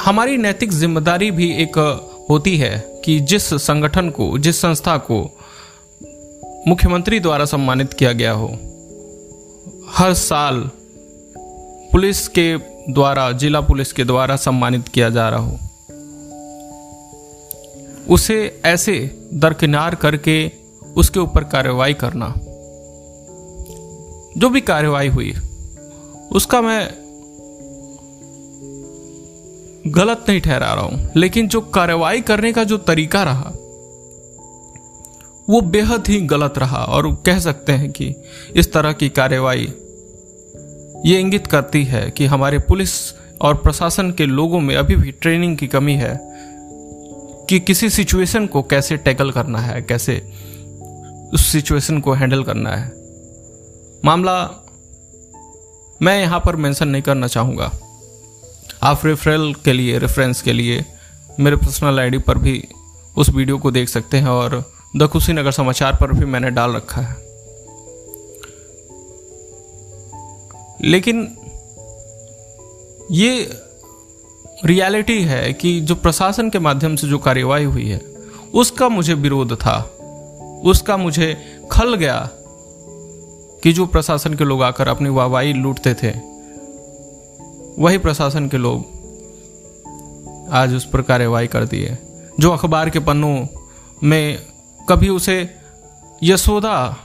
हमारी 0.00 0.36
नैतिक 0.36 0.72
ज़िम्मेदारी 0.72 1.30
भी 1.30 1.50
एक 1.62 1.78
होती 2.30 2.56
है 2.56 3.00
कि 3.04 3.18
जिस 3.20 3.54
संगठन 3.54 4.10
को, 4.10 4.38
जिस 4.38 4.60
संस्था 4.60 4.96
को 4.96 5.18
मुख्यमंत्री 6.68 7.20
द्वारा 7.20 7.44
सम्मानित 7.44 7.92
किया 7.92 8.12
गया 8.12 8.32
हो, 8.32 8.46
हर 9.88 10.14
साल 10.14 10.70
पुलिस 11.92 12.28
के 12.28 12.56
द्वारा, 12.90 13.32
जिला 13.32 13.60
पुलिस 13.60 13.92
के 13.92 14.04
द्वारा 14.04 14.36
सम्मानित 14.36 14.88
किया 14.88 15.10
जा 15.10 15.28
रहा 15.28 15.40
हो। 15.40 15.58
उसे 18.08 18.60
ऐसे 18.64 18.98
दरकिनार 19.34 19.94
करके 19.94 20.50
उसके 20.96 21.20
ऊपर 21.20 21.44
कार्रवाई 21.44 21.94
करना। 21.94 22.34
जो 24.36 24.48
भी 24.48 24.60
कार्रवाई 24.60 25.08
हुई, 25.08 25.34
उसका 26.32 26.60
मैं 26.60 26.90
गलत 29.86 30.24
नहीं 30.28 30.40
ठहरा 30.40 30.74
रहा 30.74 30.84
हूँ। 30.84 31.10
लेकिन 31.16 31.48
जो 31.48 31.60
कार्रवाई 31.60 32.20
करने 32.20 32.52
का 32.52 32.64
जो 32.64 32.78
तरीका 32.78 33.22
रहा, 33.22 33.52
वो 35.50 35.60
बेहद 35.60 36.08
ही 36.08 36.20
गलत 36.20 36.54
रहा। 36.58 36.84
और 36.84 37.22
कह 37.26 37.38
सकते 37.38 37.72
हैं 37.72 37.90
कि 37.92 38.14
इस 38.56 38.72
तरह 38.72 38.92
की 38.92 39.08
कार्रवाई 39.08 39.72
ये 41.06 41.20
इंगित 41.20 41.46
करती 41.46 41.84
है 41.84 42.10
कि 42.10 42.26
हमारे 42.26 42.58
पुलिस 42.58 43.14
और 43.40 43.54
प्रशासन 43.54 44.10
के 44.10 44.26
लोगों 44.26 44.60
में 44.60 44.76
अभी 44.76 44.96
भी 44.96 45.10
ट्रेनिंग 45.10 45.56
की 45.56 45.66
कमी 45.66 45.94
है 45.94 46.20
कि 47.48 47.60
किसी 47.60 47.90
सिचुएशन 47.90 48.46
को 48.46 48.62
कैसे 48.62 48.96
टैकल 48.96 49.30
करना 49.30 49.58
है, 49.58 49.82
कैसे 49.82 50.32
उस 51.34 51.46
सिचुएशन 51.46 52.00
को 52.00 52.12
हैंडल 52.12 52.42
करना 52.42 52.70
है। 52.70 53.05
मामला 54.06 54.64
मैं 56.02 56.20
यहाँ 56.20 56.40
पर 56.40 56.56
मेंशन 56.56 56.88
नहीं 56.88 57.02
करना 57.02 57.26
चाहूँगा। 57.26 57.70
आप 58.82 59.00
रेफरल 59.04 59.54
के 59.54 59.72
लिए 59.72 59.98
रेफरेंस 59.98 60.42
के 60.42 60.52
लिए 60.52 60.84
मेरे 61.40 61.56
पर्सनल 61.56 62.00
आईडी 62.00 62.18
पर 62.18 62.38
भी 62.38 62.68
उस 63.16 63.28
वीडियो 63.28 63.58
को 63.58 63.70
देख 63.70 63.88
सकते 63.88 64.16
हैं 64.16 64.28
और 64.28 64.72
द 64.96 65.02
कुशीनगर 65.02 65.50
समाचार 65.50 65.96
पर 65.96 66.12
भी 66.12 66.24
मैंने 66.24 66.50
डाल 66.50 66.72
रखा 66.72 67.00
है। 67.00 67.14
लेकिन 70.90 71.36
ये 73.10 73.50
रियलिटी 74.64 75.22
है 75.22 75.52
कि 75.52 75.80
जो 75.80 75.94
प्रशासन 75.94 76.50
के 76.50 76.58
माध्यम 76.58 76.96
से 76.96 77.08
जो 77.08 77.18
कार्यवाही 77.18 77.64
हुई 77.64 77.88
है, 77.88 78.00
उसका 78.54 78.88
मुझे 78.88 79.14
विरोध 79.14 79.54
था, 79.54 79.78
उसका 80.64 80.96
मुझे 80.96 81.60
खल 81.72 81.94
गया 81.94 82.28
कि 83.62 83.72
जो 83.72 83.86
प्रशासन 83.86 84.34
के 84.34 84.44
लोग 84.44 84.62
आकर 84.62 84.88
अपनी 84.88 85.08
वाहवाही 85.08 85.52
लूटते 85.52 85.94
थे, 85.94 86.10
वही 87.82 87.98
प्रशासन 87.98 88.48
के 88.48 88.56
लोग 88.56 88.94
आज 90.52 90.74
उस 90.74 90.88
पर 90.90 91.02
कार्यवाही 91.02 91.46
कर 91.46 91.64
दिए। 91.64 91.98
जो 92.40 92.50
अखबार 92.50 92.90
के 92.90 92.98
पन्नों 92.98 93.46
में 94.04 94.38
कभी 94.88 95.08
उसे 95.08 95.54
यशोदा 96.22 96.96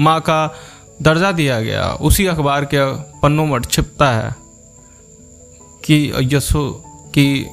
माँ 0.00 0.20
का 0.20 0.54
दर्जा 1.02 1.32
दिया 1.32 1.60
गया, 1.60 1.92
उसी 1.92 2.26
अखबार 2.26 2.64
के 2.64 2.92
पन्नों 3.20 3.46
में 3.46 3.60
छिपता 3.60 4.10
है 4.10 4.34
कि 5.84 6.12
यशो, 6.16 6.84
कि 7.14 7.46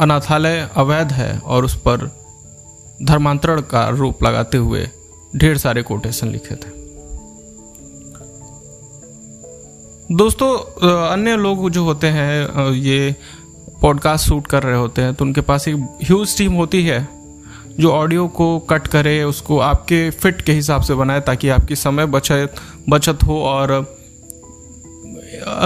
अनाथालय 0.00 0.68
अवैध 0.76 1.12
है 1.12 1.38
और 1.38 1.64
उस 1.64 1.74
पर 1.80 2.17
धर्मांतरण 3.02 3.60
का 3.62 3.88
रूप 3.88 4.22
लगाते 4.24 4.58
हुए 4.58 4.88
ढेर 5.36 5.58
सारे 5.58 5.82
कोटेशन 5.82 6.28
लिखे 6.28 6.54
थे। 6.54 6.76
दोस्तों 10.10 10.56
अन्य 11.08 11.36
लोग 11.36 11.68
जो 11.70 11.84
होते 11.84 12.06
हैं 12.06 12.70
ये 12.72 13.14
पॉडकास्ट 13.82 14.28
शूट 14.28 14.46
कर 14.46 14.62
रहे 14.62 14.76
होते 14.76 15.02
हैं 15.02 15.14
तो 15.14 15.24
उनके 15.24 15.40
पास 15.40 15.68
एक 15.68 15.76
ह्यूज 16.04 16.36
टीम 16.38 16.52
होती 16.52 16.82
है, 16.84 17.06
जो 17.80 17.90
ऑडियो 17.92 18.26
को 18.28 18.58
कट 18.70 18.86
करे, 18.86 19.22
उसको 19.24 19.58
आपके 19.60 20.08
फिट 20.12 20.40
के 20.40 20.52
हिसाब 20.52 20.82
से 20.82 20.94
बनाए, 20.94 21.20
ताकि 21.20 21.48
आपकी 21.48 21.76
समय 21.76 22.06
बचत 22.06 22.54
बचत 22.88 23.22
हो 23.22 23.40
और 23.42 23.72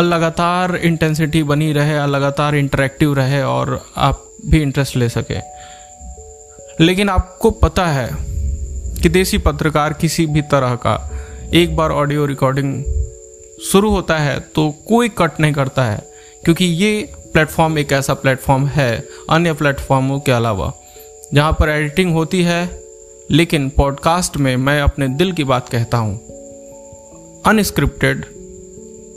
लगातार 0.05 0.77
इंटेंसिटी 0.77 1.43
बनी 1.43 1.73
रहे, 1.73 2.07
लगातार 2.07 2.55
इंटरेक्टिव 2.55 3.15
रहे 3.15 3.43
और 3.43 3.81
आप 3.97 4.25
भी 4.47 4.63
इंटरेस्ट 4.63 4.97
ले 4.97 5.09
सके। 5.09 5.39
लेकिन 6.81 7.09
आपको 7.09 7.51
पता 7.51 7.87
है 7.87 8.09
कि 9.03 9.09
देसी 9.09 9.39
पत्रकार 9.39 9.93
किसी 9.93 10.27
भी 10.27 10.43
तरह 10.43 10.75
का 10.77 10.95
एक 11.55 11.77
बार 11.77 11.91
ऑडियो 11.91 12.27
रिकॉर्डिंग 12.27 12.83
शुरू 13.63 13.91
होता 13.91 14.19
है 14.19 14.39
तो 14.55 14.71
कोई 14.89 15.09
कट 15.09 15.41
नहीं 15.41 15.53
करता 15.53 15.85
है, 15.85 15.99
क्योंकि 16.45 16.65
ये 16.65 17.03
प्लेटफॉर्म 17.33 17.79
एक 17.79 17.93
ऐसा 17.93 18.15
प्लेटफॉर्म 18.15 18.67
है, 18.67 19.05
अन्य 19.31 19.53
प्लेटफॉर्मों 19.53 20.19
के 20.21 20.33
अलावा, 20.33 20.73
जहाँ 21.35 21.53
पर 21.53 21.69
एडिटिंग 21.69 22.13
होती 22.13 22.43
है, 22.43 22.69
लेकिन 23.31 23.69
पॉडकास्ट 23.69 24.37
में 24.37 24.57
मैं 24.57 24.81
अपने 24.81 25.09
दिल 25.09 25.33
की 25.33 25.45
बात 25.45 25.69
कहता 25.69 25.99
हूँ, 25.99 26.17
अनस्क्रिप्टेड, 27.47 28.25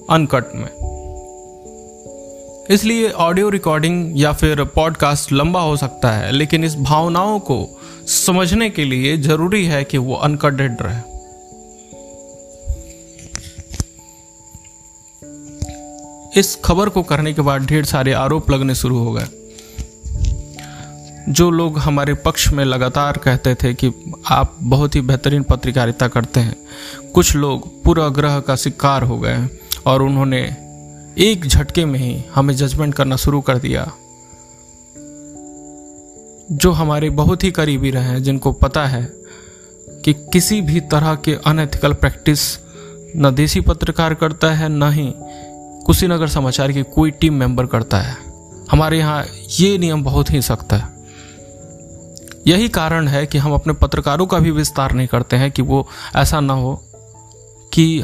अनकट 0.10 0.56
में। 0.56 0.70
इसलिए 2.70 3.10
ऑडियो 3.10 3.50
रिकॉर्डिंग 3.50 4.20
या 4.20 4.32
फिर 4.34 4.64
पॉडकास्ट 4.64 5.32
लंबा 5.32 5.62
हो 5.62 5.78
सकता 5.78 6.12
है, 6.12 6.32
लेकिन 6.32 6.64
इस 6.64 6.76
भावनाओं 6.76 7.40
को 7.40 7.82
समझने 8.08 8.70
के 8.70 8.86
लिए 8.86 9.18
ज़रूरी 9.18 9.66
है 9.66 9.84
कि 9.84 9.98
वो 9.98 10.16
अनकटेड 10.16 10.78
रहे। 10.82 11.16
इस 16.40 16.58
खबर 16.66 16.90
को 16.90 17.04
करने 17.04 17.34
के 17.34 17.42
बाद 17.42 17.66
ढेर 17.66 17.86
सारे 17.86 18.14
आरोप 18.14 18.52
लगने 18.52 18.76
शुरू 18.76 18.98
हो 18.98 19.12
गए। 19.12 19.28
जो 21.30 21.52
लोग 21.52 21.80
हमारे 21.80 22.14
पक्ष 22.14 22.48
में 22.48 22.66
लगातार 22.66 23.18
कहते 23.18 23.56
थे 23.56 23.74
कि 23.74 23.92
आप 24.28 24.58
बहुत 24.60 24.96
ही 24.96 25.02
बेहतरीन 25.02 25.44
पत्रकारिता 25.44 26.08
करते 26.08 26.40
हैं, 26.40 26.56
कुछ 27.14 27.36
लोग 27.36 27.84
पूरा 27.84 28.10
ग्रह 28.10 28.40
का 28.40 28.56
शिकार 28.56 29.04
हो 29.04 29.20
गए 29.20 29.48
और 29.86 30.02
उन्होंने 30.02 30.65
एक 31.18 31.46
झटके 31.46 31.86
में 31.86 32.00
ही 32.00 32.24
हमें 32.36 32.56
जजमेंट 32.56 32.94
करना 32.94 33.16
शुरू 33.16 33.42
कर 33.42 33.58
दिया। 33.58 33.92
जो 36.52 36.72
हमारे 36.72 37.10
बहुत 37.10 37.44
ही 37.44 37.52
करीबी 37.52 37.92
रहे 37.92 38.04
हैं, 38.04 38.24
जिनको 38.24 38.52
पता 38.52 38.86
है 38.86 39.14
कि 40.06 40.14
किसी 40.14 40.62
भी 40.62 40.80
तरह 40.80 41.16
के 41.16 41.34
अनएथिकल 41.34 41.94
प्रैक्टिस 41.94 42.58
न 43.18 43.32
देसी 43.36 43.62
पत्रकार 43.62 44.14
करता 44.14 44.52
है, 44.52 44.70
न 44.70 44.84
ही 44.84 45.14
कुशीनगर 45.86 46.28
समाचार 46.28 46.72
की 46.72 46.84
कोई 46.84 47.12
टीम 47.12 47.34
मेंबर 47.34 47.66
करता 47.66 47.98
है। 47.98 48.18
हमारे 48.72 48.98
यहाँ 48.98 49.26
ये 49.60 49.78
नियम 49.78 50.04
बहुत 50.04 50.32
ही 50.32 50.42
सख्त 50.42 50.74
है। 50.74 50.96
यही 52.48 52.70
कारण 52.70 53.08
है 53.08 53.26
कि 53.26 53.38
हम 53.38 53.54
अपने 53.54 53.74
पत्रकारों 53.74 54.26
का 54.26 54.40
भी 54.40 54.52
विस्तार 54.52 54.92
नहीं 54.92 55.08
करते 55.08 55.36
हैं 55.36 55.52
कि 55.52 55.62
वो 55.62 55.88
ऐसा 56.16 56.40
ना 56.40 56.54
हो 56.54 56.84
कि 57.74 58.04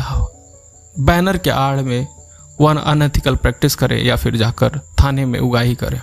बैनर 0.99 1.37
के 1.37 1.49
आड़ 1.49 1.81
में 1.81 2.07
वो 2.61 2.67
अनएथिकल 2.67 3.35
प्रैक्टिस 3.35 3.75
करे 3.75 4.01
या 4.01 4.15
फिर 4.15 4.35
जाकर 4.35 4.79
थाने 4.79 5.25
में 5.25 5.39
उगाही 5.39 5.75
करे। 5.75 5.99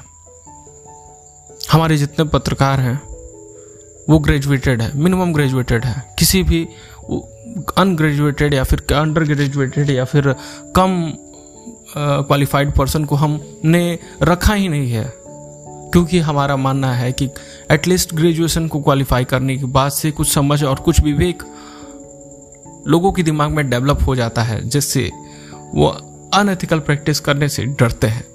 हमारे 1.72 1.96
जितने 1.96 2.24
पत्रकार 2.24 2.80
हैं, 2.80 3.02
वो 4.10 4.18
ग्रेजुएटेड 4.18 4.82
है 4.82 4.98
मिनिमम 4.98 5.32
ग्रेजुएटेड 5.32 5.84
है। 5.84 6.14
किसी 6.18 6.42
भी 6.42 6.68
अनग्रेजुएटेड 7.78 8.54
या 8.54 8.64
फिर 8.64 8.80
अंडर 8.80 9.24
ग्रेजुएटेड 9.24 9.90
या 9.90 10.04
फिर 10.04 10.34
कम 10.76 11.12
क्वालिफाइड 11.96 12.72
पर्सन 12.72 13.04
को 13.04 13.16
हमने 13.16 13.98
रखा 14.22 14.54
ही 14.54 14.68
नहीं 14.68 14.90
है। 14.90 15.14
क्योंकि 15.92 16.18
हमारा 16.18 16.56
मानना 16.56 16.92
है 16.94 17.12
कि 17.12 17.28
एटलीस्ट 17.70 18.14
ग्रेजुएशन 18.14 18.68
को 18.68 18.80
क्वालिफाई 18.80 19.24
करने 19.24 19.56
के 19.56 19.64
बाद 19.64 19.92
से 19.92 20.10
कुछ 20.10 20.34
समझ 20.34 20.64
और 20.64 20.76
कुछ 20.76 21.00
विवेक 21.00 21.42
लोगों 22.86 23.12
के 23.12 23.22
दिमाग 23.22 23.50
में 23.50 23.70
डेवलप 23.70 23.98
हो 24.06 24.16
जाता 24.16 24.42
है, 24.42 24.68
जिससे 24.68 25.10
वो 25.74 26.07
अनएथिकल 26.40 26.80
प्रैक्टिस 26.80 27.20
करने 27.20 27.48
से 27.48 27.64
डरते 27.64 28.06
हैं। 28.06 28.26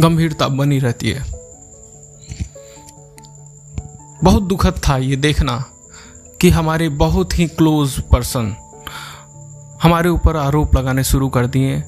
गंभीरता 0.00 0.48
बनी 0.48 0.78
रहती 0.78 1.10
है। 1.10 1.24
बहुत 4.24 4.42
दुखद 4.42 4.74
था 4.88 4.96
ये 4.96 5.16
देखना 5.16 5.64
कि 6.40 6.50
हमारे 6.50 6.88
बहुत 6.88 7.38
ही 7.38 7.46
क्लोज 7.46 8.00
पर्सन 8.00 8.56
हमारे 9.82 10.08
ऊपर 10.08 10.36
आरोप 10.36 10.76
लगाने 10.76 11.04
शुरू 11.04 11.28
कर 11.28 11.46
दिए। 11.46 11.84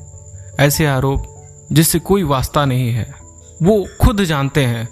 ऐसे 0.61 0.87
आरोप 0.87 1.45
जिससे 1.73 1.99
कोई 1.99 2.23
वास्ता 2.23 2.65
नहीं 2.65 2.93
है। 2.93 3.15
वो 3.63 3.89
खुद 4.01 4.25
जानते 4.25 4.65
हैं 4.65 4.89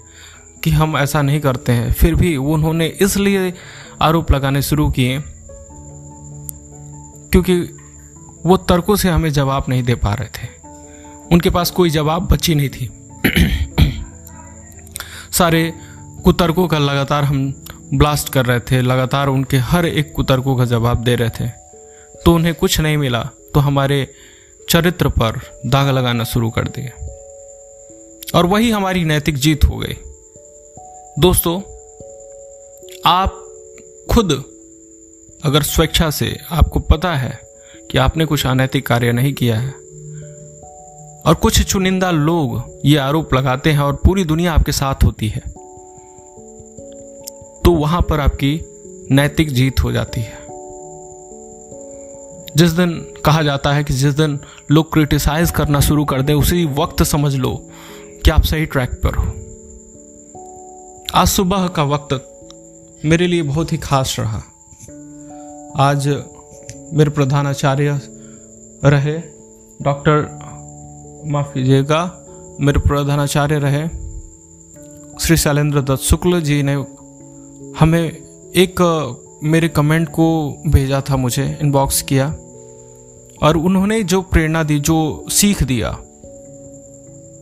कि 0.63 0.69
हम 0.69 0.97
ऐसा 0.97 1.21
नहीं 1.21 1.41
करते 1.41 1.71
हैं। 1.71 1.93
फिर 1.93 2.15
भी 2.15 2.37
उन्होंने 2.37 2.87
इसलिए 2.87 3.53
आरोप 4.01 4.31
लगाने 4.31 4.61
शुरू 4.61 4.89
किए 4.89 5.23
क्योंकि 7.31 7.59
वो 8.45 8.57
तर्कों 8.57 8.95
से 8.95 9.09
हमें 9.09 9.29
जवाब 9.29 9.65
नहीं 9.69 9.83
दे 9.83 9.95
पा 9.95 10.13
रहे 10.13 10.27
थे। 10.27 10.47
उनके 11.31 11.49
पास 11.49 11.71
कोई 11.71 11.89
जवाब 11.89 12.27
बची 12.27 12.55
नहीं 12.55 12.69
थी। 12.69 12.91
सारे 15.31 15.73
कुतर्कों 16.23 16.67
का 16.67 16.77
लगातार 16.77 17.23
हम 17.23 17.63
ब्लास्ट 17.93 18.29
कर 18.29 18.45
रहे 18.45 18.59
थे, 18.59 18.81
लगातार 18.81 19.27
उनके 19.27 19.57
हर 19.57 19.85
एक 19.85 20.13
कुतर्कों 20.13 20.55
का 20.55 20.65
जवाब 20.65 21.03
दे 21.03 21.15
रहे 21.15 21.29
थे। 21.29 21.49
तो 22.25 22.33
उन्हें 22.35 22.55
कुछ 22.55 22.79
नहीं 22.79 22.97
मिला 22.97 23.29
तो 23.53 23.59
हमारे 23.59 24.13
चरित्र 24.69 25.09
पर 25.09 25.39
दाग 25.65 25.87
लगाना 25.89 26.23
शुरू 26.23 26.49
कर 26.49 26.67
दिए। 26.67 26.91
और 28.35 28.45
वही 28.45 28.71
हमारी 28.71 29.03
नैतिक 29.03 29.35
जीत 29.35 29.65
हो 29.65 29.77
गई। 29.77 29.95
दोस्तों, 31.19 31.59
आप 33.05 33.29
खुद 34.11 34.43
अगर 35.43 35.61
स्वेच्छा 35.61 36.09
से 36.09 36.37
आपको 36.51 36.79
पता 36.79 37.13
है 37.15 37.39
कि 37.91 37.97
आपने 37.97 38.25
कुछ 38.25 38.45
अनैतिक 38.45 38.85
कार्य 38.87 39.11
नहीं 39.11 39.33
किया 39.33 39.55
है, 39.55 39.69
और 41.25 41.35
कुछ 41.41 41.61
चुनिंदा 41.61 42.11
लोग 42.11 42.81
ये 42.85 42.97
आरोप 42.97 43.33
लगाते 43.33 43.71
हैं 43.71 43.79
और 43.79 43.95
पूरी 43.95 44.23
दुनिया 44.23 44.53
आपके 44.53 44.71
साथ 44.71 45.03
होती 45.03 45.27
है 45.27 45.41
तो 47.65 47.71
वहाँ 47.71 48.01
पर 48.01 48.19
आपकी 48.19 48.59
नैतिक 49.11 49.49
जीत 49.49 49.83
हो 49.83 49.91
जाती 49.91 50.21
है। 50.21 50.45
जिस 52.57 52.71
दिन 52.71 52.93
कहा 53.25 53.41
जाता 53.41 53.73
है 53.73 53.83
कि 53.83 53.93
जिस 53.93 54.13
दिन 54.13 54.39
लोग 54.71 54.91
क्रिटिसाइज 54.93 55.51
करना 55.51 55.79
शुरू 55.79 56.05
कर 56.05 56.21
दे, 56.21 56.33
उसी 56.33 56.65
वक्त 56.65 57.03
समझ 57.03 57.35
लो 57.35 57.55
कि 58.25 58.31
आप 58.31 58.43
सही 58.43 58.65
ट्रैक 58.65 58.99
पर 59.05 59.15
हो। 59.15 59.25
आज 61.15 61.27
सुबह 61.27 61.67
का 61.67 61.83
वक्त 61.83 63.03
मेरे 63.05 63.27
लिए 63.27 63.41
बहुत 63.41 63.71
ही 63.71 63.77
खास 63.77 64.15
रहा। 64.19 64.43
आज 65.79 66.07
मेरे 66.93 67.09
प्रधानाचार्य 67.09 67.99
रहे, 68.83 69.17
डॉक्टर, 69.81 70.21
माफ़ 71.25 71.53
कीजिएगा, 71.53 72.25
मेरे 72.61 72.79
प्रधानाचार्य 72.79 73.59
रहे, 73.59 73.87
श्री 75.19 75.37
शैलेंद्र 75.37 75.81
दत्त 75.81 76.03
शुक्ल 76.03 76.41
जी 76.41 76.63
ने 76.63 76.73
हमें 77.79 78.11
एक, 78.55 78.75
मेरे 79.43 79.67
कमेंट 79.67 80.09
को 80.09 80.57
भेजा 80.67 81.01
था, 81.01 81.15
मुझे 81.15 81.57
इनबॉक्स 81.61 82.01
किया, 82.01 82.27
और 83.43 83.57
उन्होंने 83.57 84.03
जो 84.03 84.21
प्रेरणा 84.21 84.63
दी, 84.63 84.79
जो 84.79 85.25
सीख 85.29 85.63
दिया, 85.63 85.91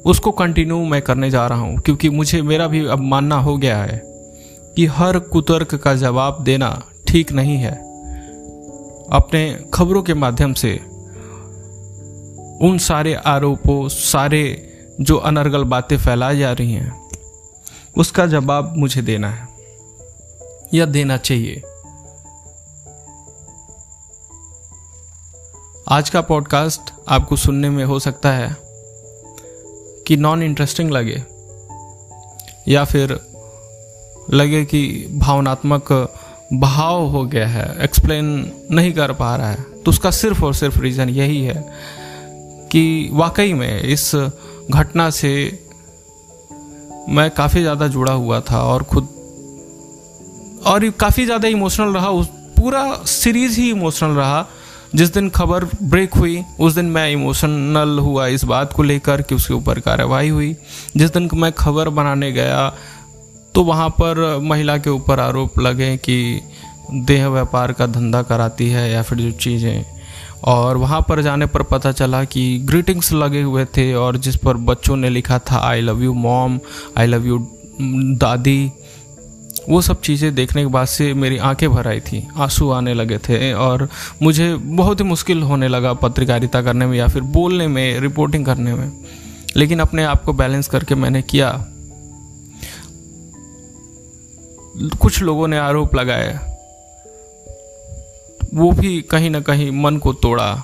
उसको 0.06 0.32
कंटिन्यू 0.32 0.78
मैं 0.78 1.02
करने 1.02 1.32
जा 1.32 1.48
रहा 1.48 1.60
हूँ, 1.60 1.78
क्योंकि 1.78 2.10
मुझे, 2.10 2.42
मेरा 2.42 2.68
भी 2.68 2.86
अब 2.86 3.00
मानना 3.00 3.36
हो 3.36 3.58
गया 3.58 3.78
है 3.78 4.02
कि 4.76 4.86
हर 4.86 5.20
कुतर्क 5.20 5.76
का 5.76 5.96
जवाब 5.96 6.44
देना 6.44 6.84
ठीक 7.08 7.32
नहीं 7.32 7.58
है। 7.58 7.95
अपने 9.12 9.70
खबरों 9.74 10.04
के 10.04 10.14
माध्यम 10.14 10.54
से 10.54 10.74
उन 12.62 12.78
सारे 12.78 13.14
आरोपों, 13.14 13.88
सारे 13.90 14.72
जो 15.02 15.18
अनर्गल 15.18 15.64
बातें 15.64 15.98
फैलाई 15.98 16.40
जा 16.40 16.52
रही 16.52 16.74
हैं, 16.74 17.10
उसका 17.98 18.26
जवाब 18.26 18.74
मुझे 18.78 19.02
देना 19.02 19.30
है, 19.30 19.48
या 20.74 20.86
देना 20.86 21.18
चाहिए। 21.18 21.62
आज 25.88 26.10
का 26.10 26.22
पॉडकास्ट 26.22 26.94
आपको 27.08 27.36
सुनने 27.36 27.70
में 27.70 27.86
हो 27.86 28.00
सकता 28.00 28.32
है 28.32 28.56
कि 30.08 30.18
नॉन 30.18 30.44
इंटरेस्टिंग 30.44 30.92
लगे, 30.92 31.24
या 32.68 32.84
फिर 32.84 33.20
लगे 34.34 34.66
कि 34.66 35.08
भावनात्मक 35.12 35.92
भाव 36.54 37.06
हो 37.06 37.24
गया 37.26 37.48
है 37.48 37.84
एक्सप्लेन 37.84 38.26
नहीं 38.72 38.92
कर 38.94 39.12
पा 39.14 39.36
रहा 39.36 39.50
है। 39.52 39.64
तो 39.86 39.92
उसका 39.92 40.12
सिर्फ़ 40.12 40.44
और 40.46 40.54
सिर्फ़ 40.54 40.80
रीज़न 40.80 41.10
यही 41.10 41.42
है 41.42 41.56
कि 42.72 43.10
वाकई 43.14 43.54
में 43.54 43.82
इस 43.82 44.12
घटना 44.72 45.10
से 45.10 45.32
मैं 47.10 47.30
काफ़ी 47.32 47.62
ज़्यादा 47.62 47.88
जुड़ा 47.88 48.14
हुआ 48.14 48.40
था 48.42 48.62
और 48.64 48.84
खुद 48.84 49.08
और 50.68 50.90
काफ़ी 50.90 51.26
ज़्यादा 51.26 51.48
इमोशनल 51.48 51.94
रहा। 51.94 52.10
उस 52.10 52.28
पूरा 52.58 52.84
सीरीज़ 53.06 53.60
ही 53.60 53.70
इमोशनल 53.70 54.12
रहा। 54.12 54.46
जिस 54.96 55.14
दिन 55.14 55.30
खबर 55.30 55.64
ब्रेक 55.84 56.14
हुई, 56.14 56.44
उस 56.60 56.74
दिन 56.74 56.86
मैं 56.86 57.12
इमोशनल 57.12 58.00
हुआ 58.00 58.28
इस 58.28 58.44
बात 58.44 58.74
को 58.74 58.84
लेकर 58.84 59.22
कि 59.22 59.36
उसके 59.36 59.54
ऊपर 59.54 59.80
कार्रवाई 59.80 60.30
हुई। 60.30 60.56
जिस 60.98 61.14
दिन 61.14 61.30
मैं 61.34 61.52
खबर 61.52 61.90
बनाने 61.90 62.32
गया 62.32 62.74
तो 63.56 63.64
वहाँ 63.64 63.90
पर 63.90 64.40
महिला 64.44 64.78
के 64.78 64.90
ऊपर 64.90 65.20
आरोप 65.20 65.60
लगे 65.60 65.98
कि 65.98 66.42
देह 66.94 67.28
व्यापार 67.28 67.72
का 67.74 67.86
धंधा 67.88 68.22
कराती 68.22 68.70
है 68.70 68.92
या 68.92 69.02
फिर 69.02 69.18
जो 69.18 69.32
चीज़ें। 69.32 69.86
और 70.44 70.78
वहाँ 70.78 71.00
पर 71.02 71.22
जाने 71.22 71.46
पर 71.46 71.64
पता 71.64 71.92
चला 71.92 72.24
कि 72.24 72.58
ग्रीटिंग्स 72.60 73.12
लगे 73.14 73.42
हुए 73.42 73.66
थे 73.66 73.94
और 73.94 74.18
जिस 74.18 74.36
पर 74.36 74.58
बच्चों 74.58 74.96
ने 74.96 75.10
लिखा 75.10 75.40
था 75.40 75.60
I 75.60 75.82
love 75.82 76.04
you 76.04 76.14
mom 76.14 76.60
I 76.98 77.08
love 77.08 77.26
you 77.26 77.38
दादी। 78.18 78.72
वो 79.70 79.82
सब 79.82 80.02
चीज़ें 80.02 80.34
देखने 80.36 80.62
के 80.62 80.68
बाद 80.68 80.88
से 80.88 81.14
मेरी 81.14 81.38
आँखें 81.38 81.70
भर 81.70 81.88
आई 81.88 82.00
थी, 82.00 82.28
आँसू 82.38 82.70
आने 82.72 82.94
लगे 82.94 83.18
थे 83.18 83.54
और 83.54 83.88
मुझे 84.22 84.54
बहुत 84.56 85.00
ही 85.00 85.06
मुश्किल 85.06 85.42
होने 85.42 85.68
लगा 85.68 85.94
पत्रकारिता 85.94 86.62
करने 86.62 86.86
में 86.86 86.98
या 86.98 87.08
फिर 87.08 87.22
बोलने 87.22 87.68
में 87.68 88.00
रिपोर्टिंग 88.00 88.46
करने 88.46 88.74
में। 88.74 88.92
लेकिन 89.58 89.80
अपने 89.80 90.04
आप 90.04 90.24
को 90.24 90.34
बैलेंस 90.34 90.68
करके 90.68 90.96
मैंने 90.96 91.22
किया। 91.22 91.66
कुछ 95.02 95.22
लोगों 95.22 95.48
ने 95.48 95.58
आरोप 95.58 95.96
लगाए 95.96 96.56
वो 98.54 98.72
भी 98.72 99.02
कहीं 99.02 99.30
ना 99.30 99.40
कहीं 99.40 99.72
मन 99.72 99.98
को 99.98 100.14
तोड़ा, 100.14 100.64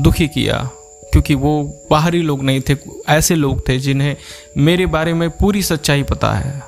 दुखी 0.00 0.28
किया, 0.28 0.70
क्योंकि 1.12 1.34
वो 1.34 1.80
बाहरी 1.90 2.22
लोग 2.22 2.42
नहीं 2.42 2.60
थे, 2.60 2.76
ऐसे 3.08 3.34
लोग 3.34 3.68
थे 3.68 3.78
जिन्हें 3.78 4.16
मेरे 4.56 4.86
बारे 4.86 5.14
में 5.14 5.30
पूरी 5.30 5.62
सच्चाई 5.62 6.02
पता 6.02 6.32
है। 6.32 6.62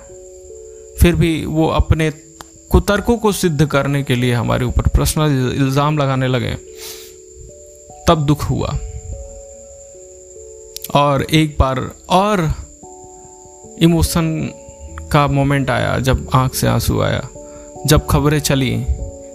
फिर 1.00 1.14
भी 1.14 1.46
वो 1.46 1.68
अपने 1.68 2.10
कुतर्कों 2.70 3.18
को 3.18 3.32
सिद्ध 3.32 3.66
करने 3.66 4.02
के 4.02 4.14
लिए 4.14 4.32
हमारे 4.32 4.64
ऊपर 4.64 4.82
पर्सनल 4.82 5.52
इल्ज़ाम 5.56 5.98
लगाने 5.98 6.28
लगे। 6.28 6.54
तब 8.08 8.26
दुख 8.26 8.50
हुआ। 8.50 8.78
और 10.94 11.22
एक 11.22 11.56
बार 11.60 11.90
और 12.08 12.54
इमोशन 13.82 14.50
का 15.12 15.26
मोमेंट 15.26 15.70
आया, 15.70 15.98
जब 15.98 16.28
आँख 16.34 16.54
से 16.54 16.66
आँसू 16.66 17.00
आया, 17.00 17.28
जब 17.86 18.06
खबरें 18.06 18.40
चली, 18.40 18.84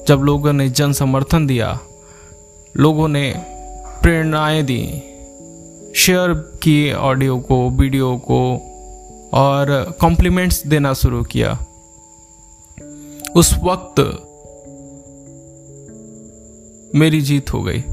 जब 0.08 0.22
लोगों 0.24 0.54
ने 0.54 0.70
जन 0.70 0.94
समर्थन 0.94 1.48
दिया, 1.48 1.80
लोगों 2.78 3.08
ने 3.08 3.34
प्रेरणाएँ 4.02 4.64
दी, 4.64 4.86
शेयर 5.96 6.34
किए 6.64 6.94
ऑडियो 6.94 7.38
को, 7.38 7.70
वीडियो 7.70 8.18
को, 8.18 8.72
और 9.34 9.98
कॉम्प्लीमेंट्स 10.02 10.68
देना 10.68 10.94
शुरू 10.94 11.24
किया। 11.24 11.60
उस 13.36 13.54
वक्त 13.64 14.00
मेरी 16.96 17.22
जीत 17.22 17.54
हो 17.54 17.62
गई। 17.62 17.84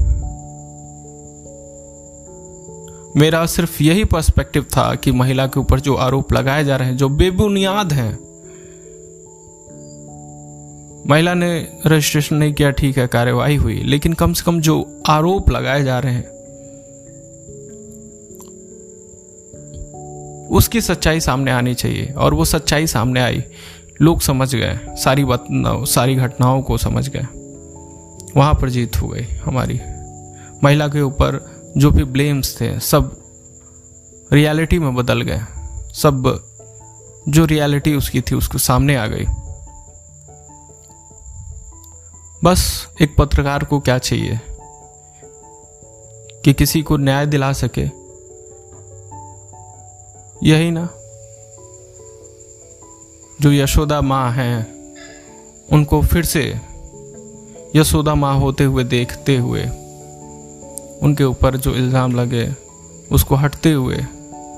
मेरा 3.17 3.45
सिर्फ़ 3.45 3.83
यही 3.83 4.03
पर्सपेक्टिव 4.03 4.63
था 4.63 4.95
कि 4.95 5.11
महिला 5.11 5.47
के 5.47 5.59
ऊपर 5.59 5.79
जो 5.79 5.95
आरोप 5.95 6.33
लगाए 6.33 6.63
जा 6.63 6.75
रहे 6.75 6.87
हैं, 6.87 6.97
जो 6.97 7.09
बेबुनियाद 7.09 7.93
हैं। 7.93 8.19
महिला 11.07 11.33
ने 11.33 11.67
रजिस्ट्रेशन 11.87 12.35
नहीं 12.35 12.53
किया, 12.53 12.71
ठीक 12.71 12.97
है, 12.97 13.07
कार्यवाही 13.07 13.55
हुई, 13.55 13.83
लेकिन 13.83 14.13
कम 14.13 14.33
से 14.33 14.43
कम 14.43 14.61
जो 14.61 15.01
आरोप 15.07 15.49
लगाए 15.49 15.83
जा 15.83 15.99
रहे 15.99 16.13
हैं, 16.13 16.33
उसकी 20.47 20.81
सच्चाई 20.81 21.19
सामने 21.19 21.51
आनी 21.51 21.73
चाहिए, 21.73 22.13
और 22.17 22.33
वो 22.33 22.45
सच्चाई 22.45 22.87
सामने 22.87 23.19
आई। 23.19 23.43
लोग 24.01 24.21
समझ 24.21 24.55
गए, 24.55 24.79
सारी 24.89 25.23
बात, 25.23 25.45
सारी 25.87 26.15
घटनाओं 26.15 26.61
को 26.61 26.77
समझ 26.77 27.09
गए। 27.09 27.25
वहाँ 28.37 28.53
पर 28.53 28.69
जीत 28.69 29.01
हो 29.01 29.07
गई 29.07 29.23
हमारी। 29.45 29.79
महिला 30.63 30.87
के 30.87 31.01
ऊपर 31.01 31.52
जो 31.77 31.91
भी 31.91 32.03
ब्लेम्स 32.03 32.61
थे, 32.61 32.79
सब 32.79 33.23
रियलिटी 34.33 34.79
में 34.79 34.95
बदल 34.95 35.21
गए। 35.21 35.41
सब 35.93 36.47
जो 37.29 37.45
रियलिटी 37.45 37.95
उसकी 37.95 38.21
थी, 38.21 38.35
उसके 38.35 38.57
सामने 38.57 38.95
आ 38.95 39.07
गई। 39.07 39.25
बस 42.43 42.87
एक 43.01 43.15
पत्रकार 43.17 43.63
को 43.63 43.79
क्या 43.79 43.97
चाहिए? 43.97 44.39
कि 46.43 46.53
किसी 46.53 46.81
को 46.81 46.97
न्याय 46.97 47.25
दिला 47.25 47.53
सके। 47.53 47.85
यही 50.43 50.71
ना। 50.71 50.89
जो 53.41 53.51
यशोदा 53.51 54.01
माँ 54.01 54.31
हैं, 54.31 54.93
उनको 55.71 56.01
फिर 56.01 56.25
से 56.25 56.61
यशोदा 57.75 58.15
माँ 58.15 58.39
होते 58.39 58.63
हुए 58.63 58.83
देखते 58.83 59.37
हुए 59.37 59.65
उनके 61.03 61.23
ऊपर 61.23 61.57
जो 61.57 61.75
इल्ज़ाम 61.75 62.15
लगे, 62.15 62.47
उसको 63.11 63.35
हटते 63.35 63.71
हुए 63.71 64.05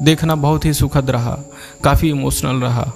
देखना 0.02 0.36
बहुत 0.36 0.66
ही 0.66 0.74
सुखद 0.74 1.10
रहा, 1.10 1.38
काफ़ी 1.84 2.10
इमोशनल 2.10 2.62
रहा। 2.62 2.92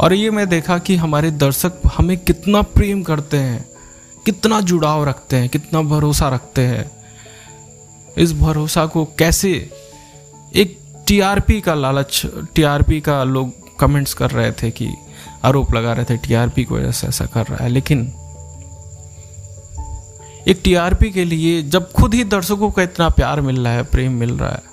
और 0.00 0.12
ये 0.12 0.30
मैं 0.30 0.48
देखा 0.48 0.78
कि 0.78 0.96
हमारे 0.96 1.30
दर्शक 1.30 1.80
हमें 1.96 2.16
कितना 2.18 2.62
प्रेम 2.62 3.02
करते 3.02 3.36
हैं, 3.36 3.64
कितना 4.26 4.60
जुड़ाव 4.60 5.04
रखते 5.04 5.36
हैं, 5.36 5.48
कितना 5.48 5.82
भरोसा 5.82 6.28
रखते 6.28 6.62
हैं। 6.62 6.90
इस 8.18 8.32
भरोसा 8.32 8.86
को 8.86 9.04
कैसे 9.18 9.50
एक 10.54 10.78
टीआरपी 11.06 11.60
का 11.60 11.74
लालच 11.74 12.22
टीआरपी 12.54 13.00
का 13.00 13.22
लोग 13.24 13.78
कमेंट्स 13.78 14.14
कर 14.14 14.30
रहे 14.30 14.52
थे 14.52 14.70
कि 14.70 14.88
आरोप 15.44 15.74
लगा 15.74 15.92
रहे 15.92 16.04
थे 16.04 16.16
टीआरपी 16.16 16.64
की 16.64 16.74
वजह 16.74 16.90
से 16.90 17.06
ऐसा 17.06 17.26
कर 17.26 17.46
रहा 17.46 17.64
है। 17.64 17.68
लेकिन 17.68 18.12
एक 20.48 20.60
टीआरपी 20.64 21.10
के 21.10 21.24
लिए 21.24 21.62
जब 21.62 21.90
खुद 21.92 22.14
ही 22.14 22.24
दर्शकों 22.24 22.70
का 22.70 22.82
इतना 22.82 23.08
प्यार 23.08 23.40
मिल 23.40 23.60
रहा 23.60 23.72
है, 23.72 23.82
प्रेम 23.82 24.12
मिल 24.12 24.30
रहा 24.30 24.50
है 24.50 24.72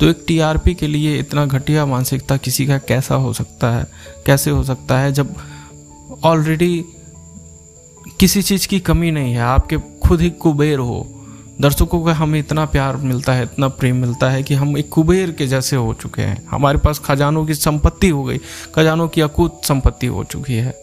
तो 0.00 0.06
एक 0.06 0.24
टीआरपी 0.26 0.74
के 0.74 0.86
लिए 0.86 1.18
इतना 1.18 1.44
घटिया 1.46 1.84
मानसिकता 1.86 2.36
किसी 2.36 2.66
का 2.66 2.78
कैसा 2.78 3.14
हो 3.14 3.32
सकता 3.32 3.70
है? 3.70 3.86
कैसे 4.26 4.50
हो 4.50 4.64
सकता 4.64 4.98
है 4.98 5.12
जब 5.12 5.34
ऑलरेडी 6.24 6.84
किसी 8.20 8.42
चीज़ 8.42 8.66
की 8.68 8.80
कमी 8.80 9.10
नहीं 9.10 9.32
है, 9.32 9.40
आपके 9.40 9.76
खुद 9.76 10.20
ही 10.20 10.30
कुबेर 10.30 10.78
हो? 10.78 11.06
दर्शकों 11.60 12.04
का 12.04 12.12
हमें 12.12 12.38
इतना 12.40 12.64
प्यार 12.64 12.96
मिलता 12.96 13.32
है, 13.32 13.42
इतना 13.42 13.68
प्रेम 13.68 13.96
मिलता 13.96 14.30
है 14.30 14.42
कि 14.42 14.54
हम 14.54 14.76
एक 14.78 14.88
कुबेर 14.88 15.30
के 15.32 15.46
जैसे 15.46 15.76
हो 15.76 15.94
चुके 15.94 16.22
हैं। 16.22 16.46
हमारे 16.50 16.78
पास 16.78 16.98
खजानों 16.98 17.44
की 17.46 17.54
संपत्ति 17.54 18.08
हो 18.08 18.24
गई, 18.24 18.38
खजानों 18.74 19.08
की 19.08 19.20
अकूत 19.20 19.60
संपत्ति 19.64 20.06
हो 20.06 20.24
चुकी 20.24 20.54
है। 20.54 20.74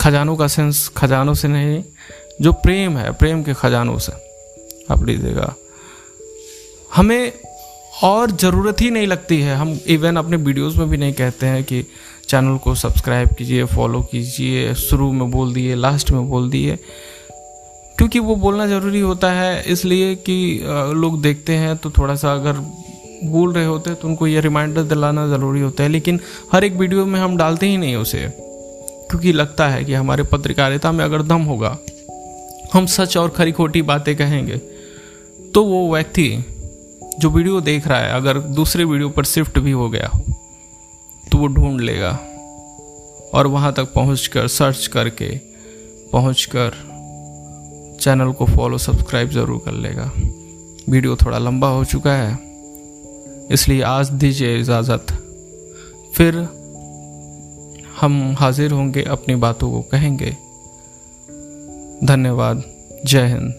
खजानों 0.00 0.36
का 0.36 0.46
सेंस 0.46 0.88
खजानों 0.96 1.34
से 1.34 1.48
नहीं 1.48 1.82
जो 2.38 2.52
प्रेम 2.52 2.96
है, 2.98 3.12
प्रेम 3.12 3.42
के 3.42 3.54
खजानों 3.54 3.98
से। 3.98 4.12
आप 4.90 5.04
लीजिएगा। 5.04 5.54
हमें 6.96 7.32
और 8.04 8.30
ज़रूरत 8.30 8.80
ही 8.80 8.90
नहीं 8.90 9.06
लगती 9.06 9.40
है। 9.40 9.54
हम 9.56 9.78
इवन 9.86 10.16
अपने 10.16 10.36
वीडियोस 10.36 10.76
में 10.76 10.88
भी 10.88 10.96
नहीं 10.96 11.12
कहते 11.12 11.46
हैं 11.46 11.62
कि 11.64 11.82
चैनल 12.28 12.58
को 12.58 12.74
सब्सक्राइब 12.74 13.28
कीजिए 13.28 13.64
फॉलो 13.64 14.00
कीजिए, 14.02 14.74
शुरू 14.74 15.10
में 15.12 15.30
बोल 15.30 15.52
दिए 15.54 15.74
लास्ट 15.74 16.10
में 16.10 16.28
बोल 16.30 16.50
दिए। 16.50 16.76
क्योंकि 17.98 18.18
वो 18.18 18.34
बोलना 18.36 18.66
ज़रूरी 18.66 19.00
होता 19.00 19.32
है, 19.32 19.62
इसलिए 19.62 20.14
कि 20.14 20.60
लोग 20.94 21.20
देखते 21.22 21.52
हैं 21.54 21.76
तो 21.76 21.90
थोड़ा 21.90 22.14
सा 22.14 22.32
अगर 22.32 22.52
भूल 23.24 23.52
रहे 23.52 23.64
होते 23.64 23.90
हैं 23.90 23.98
तो 24.00 24.08
उनको 24.08 24.26
ये 24.26 24.40
रिमाइंडर 24.40 24.82
दिलाना 24.82 25.26
ज़रूरी 25.26 25.60
होता 25.60 25.82
है। 25.82 25.88
लेकिन 25.88 26.20
हर 26.52 26.64
एक 26.64 26.72
वीडियो 26.72 27.04
में 27.06 27.18
हम 27.20 27.36
डालते 27.36 27.66
ही 27.66 27.76
नहीं 27.76 27.96
उसे। 27.96 28.18
क्योंकि 29.10 29.32
लगता 29.32 29.68
है 29.68 29.84
कि 29.84 29.94
हमारे 29.94 30.22
पत्रकारिता 30.22 30.92
में 30.92 31.04
अगर 31.04 31.22
दम 31.22 31.42
होगा 31.42 31.76
हम 32.72 32.86
सच 32.88 33.16
और 33.16 33.28
खरी 33.30 33.52
खोटी 33.52 33.82
बातें 33.84 34.14
कहेंगे। 34.16 34.56
तो 35.54 35.64
वो 35.64 35.92
व्यक्ति 35.92 36.28
जो 37.20 37.30
वीडियो 37.30 37.60
देख 37.62 37.86
रहा 37.88 37.98
है, 37.98 38.12
अगर 38.12 38.38
दूसरे 38.38 38.84
वीडियो 38.84 39.08
पर 39.08 39.24
शिफ्ट 39.24 39.58
भी 39.58 39.70
हो 39.72 39.88
गया 39.90 40.08
हो 40.08 40.20
तो 41.24 41.38
वो 41.38 41.46
ढूंढ 41.48 41.80
लेगा 41.80 42.10
और 43.34 43.46
वहाँ 43.46 43.72
तक 43.72 43.92
पहुँच 43.94 44.26
कर 44.26 44.48
सर्च 44.48 44.86
करके 44.86 45.28
पहुँच 46.12 46.44
कर 46.46 46.74
चैनल 48.00 48.32
को 48.32 48.46
फॉलो 48.46 48.78
सब्सक्राइब 48.78 49.30
ज़रूर 49.30 49.60
कर 49.64 49.72
लेगा। 49.74 50.10
वीडियो 50.88 51.16
थोड़ा 51.16 51.38
लंबा 51.38 51.68
हो 51.68 51.84
चुका 51.84 52.12
है, 52.12 52.38
इसलिए 53.50 53.82
आज 53.84 54.10
दीजिए 54.12 54.58
इजाज़त। 54.58 55.12
फिर 56.14 56.36
हम 58.00 58.34
हाजिर 58.38 58.72
होंगे, 58.72 59.02
अपनी 59.04 59.34
बातों 59.36 59.70
को 59.72 59.80
कहेंगे। 59.82 60.36
धन्यवाद 62.04 62.62
जय 63.06 63.26
हिंद 63.26 63.52